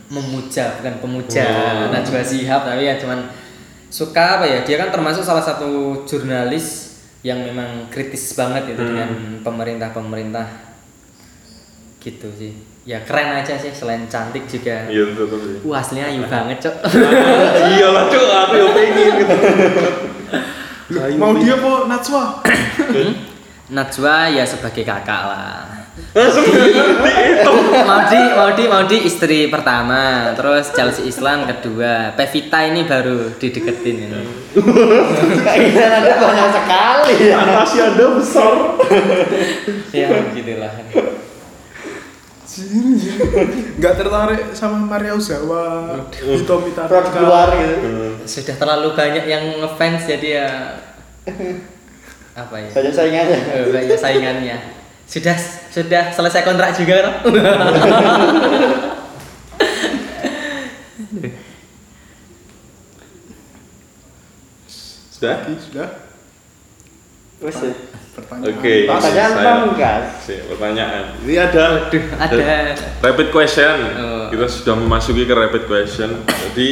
[0.07, 1.89] memuja bukan pemuja Oh.
[1.89, 3.27] Najwa Shihab tapi ya cuman
[3.87, 5.69] suka apa ya dia kan termasuk salah satu
[6.03, 8.89] jurnalis yang memang kritis banget itu Hmm.
[8.89, 9.11] dengan
[9.41, 10.47] pemerintah pemerintah
[11.99, 12.51] gitu sih
[12.83, 15.55] ya keren aja sih selain cantik juga Iya betul betul.
[15.65, 16.77] Wah aslinya ayu banget cok
[17.73, 19.37] Iya lah cuk, aku yang pengen gitu.
[21.15, 22.25] Mau dia apa Najwa?
[23.71, 25.63] Najwa ya sebagai kakak lah
[25.93, 27.61] Langsung dihitung.
[27.85, 34.21] Maudi, Maudi, Maudi istri pertama, terus Chelsea Islam kedua, Pevita ini baru dideketin ini.
[35.45, 37.37] Keinginan Anda banyak sekali ya.
[37.45, 38.55] Fantasi Anda besar.
[39.93, 40.73] ya begitulah.
[43.81, 46.89] Nggak tertarik sama Maria Ozawa, Ito Mitaka.
[46.89, 47.89] Produk luar gitu.
[48.25, 50.49] Sudah terlalu banyak yang ngefans jadi ya
[52.33, 52.69] apa ya?
[52.73, 53.39] Banyak saingannya.
[53.57, 54.82] Eh, banyak saingannya.
[55.13, 55.37] Sudah
[55.69, 57.15] sudah selesai kontrak juga kan?
[65.13, 65.37] Sudah?
[65.59, 65.89] Sudah.
[67.43, 67.73] Wes ya.
[68.13, 68.53] Pertanyaan.
[68.55, 68.75] Oke.
[68.87, 69.01] Pas.
[69.01, 70.05] Pertanyaan pamungkas.
[70.47, 71.05] Pertanyaan.
[71.25, 71.65] Ini ada
[72.21, 72.37] Ada.
[73.01, 73.77] rapid question.
[73.97, 74.27] Oh.
[74.29, 76.23] Kita sudah memasuki ke rapid question.
[76.25, 76.69] Jadi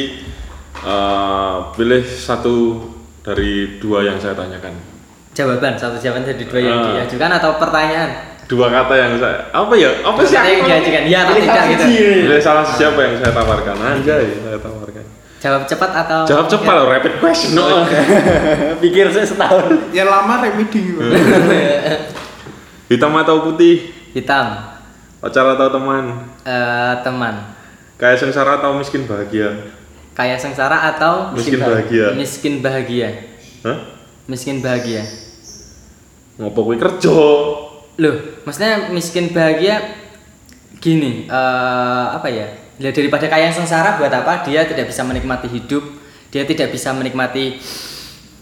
[0.77, 2.55] eh, pilih satu
[3.21, 4.73] dari dua yang saya tanyakan.
[5.31, 6.85] Jawaban satu jawaban dari dua yang Ah.
[7.01, 8.30] diajukan atau pertanyaan?
[8.51, 10.03] Dua kata yang saya apa ya?
[10.03, 10.35] Apa sih?
[10.35, 11.03] Yang diajukan?
[11.07, 11.85] Ya atau tidak salah gitu.
[11.87, 13.75] Pilih salah siapa yang saya tawarkan?
[13.79, 15.05] Anjay, saya tawarkan.
[15.39, 17.55] Jawab cepat atau Jawab cepat loh, rapid question.
[17.55, 17.87] No.
[18.83, 19.95] Pikir saya setahun.
[19.95, 20.83] Yang lama remedi.
[22.91, 23.87] Hitam atau putih?
[24.11, 24.75] Hitam.
[25.23, 26.27] Pacar atau teman?
[26.43, 27.55] Eh, teman.
[27.95, 29.71] Kaya sengsara atau miskin bahagia?
[30.11, 32.19] Kaya sengsara atau Miskin bahagia.
[32.19, 33.09] Miskin bahagia.
[33.63, 33.77] Hah?
[34.27, 35.07] Miskin bahagia.
[36.35, 37.15] Ngopo kerja?
[38.01, 39.93] Loh, maksudnya miskin bahagia
[40.81, 42.47] gini, eh apa ya?
[42.81, 44.41] Ya daripada kaya sengsara buat apa?
[44.41, 45.85] Dia tidak bisa menikmati hidup,
[46.33, 47.61] dia tidak bisa menikmati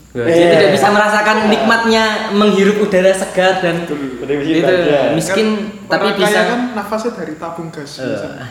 [0.09, 0.49] dia Eh.
[0.57, 5.01] tidak bisa merasakan nikmatnya menghirup udara segar dan miskin itu bahagia.
[5.13, 5.47] miskin
[5.85, 8.45] Kan tapi orang bisa kan nafasnya dari tabung gas biasanya.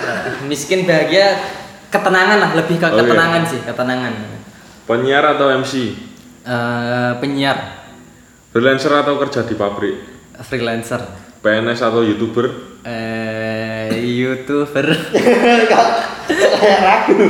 [0.50, 1.36] miskin bahagia
[1.92, 2.96] ketenangan lah lebih ke Oke.
[3.04, 4.12] ketenangan sih ketenangan
[4.88, 5.72] Penyiar atau MC?
[6.48, 7.84] Eh, penyiar
[8.48, 10.11] Freelancer atau kerja di pabrik?
[10.40, 11.04] Freelancer
[11.42, 12.72] PNS atau YouTuber?
[12.82, 14.90] eh youtuber
[16.58, 17.28] Kayak ragu.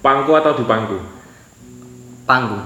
[0.00, 0.98] Pangku atau di pangku?
[2.24, 2.62] panggung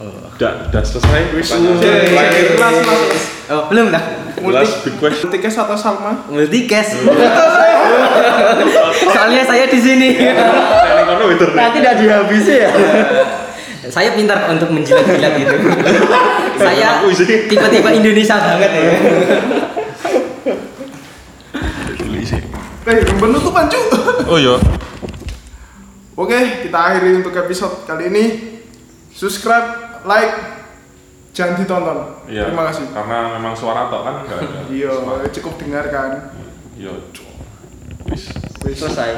[0.00, 1.36] oh, Udah, udah selesai.
[1.36, 2.56] Terakhir.
[2.56, 3.22] kelas.
[3.52, 4.04] oh belum dah
[4.42, 5.30] Last big question.
[5.30, 6.26] Multikes atau Salma?
[6.26, 6.98] multicast
[9.14, 10.18] soalnya saya di sini
[11.32, 11.54] internet.
[11.54, 12.70] Nanti udah dihabisi ya.
[13.90, 15.56] saya pintar untuk menjilat-jilat itu
[16.66, 17.02] saya
[17.48, 18.82] tipe-tipe Indonesia banget ya
[22.82, 23.78] Eh, penutupan cu.
[24.26, 24.58] Oh iya.
[26.18, 28.24] Oke, kita akhiri untuk episode kali ini.
[29.14, 30.34] Subscribe, like,
[31.30, 31.98] jangan ditonton.
[32.26, 32.50] Iya.
[32.50, 32.90] Terima kasih.
[32.90, 34.58] Karena memang suara tok kan enggak ada.
[34.66, 34.92] Iya,
[35.30, 36.34] cukup dengarkan.
[36.74, 36.92] Iya.
[38.10, 38.34] Wis.
[38.66, 39.14] Selesai.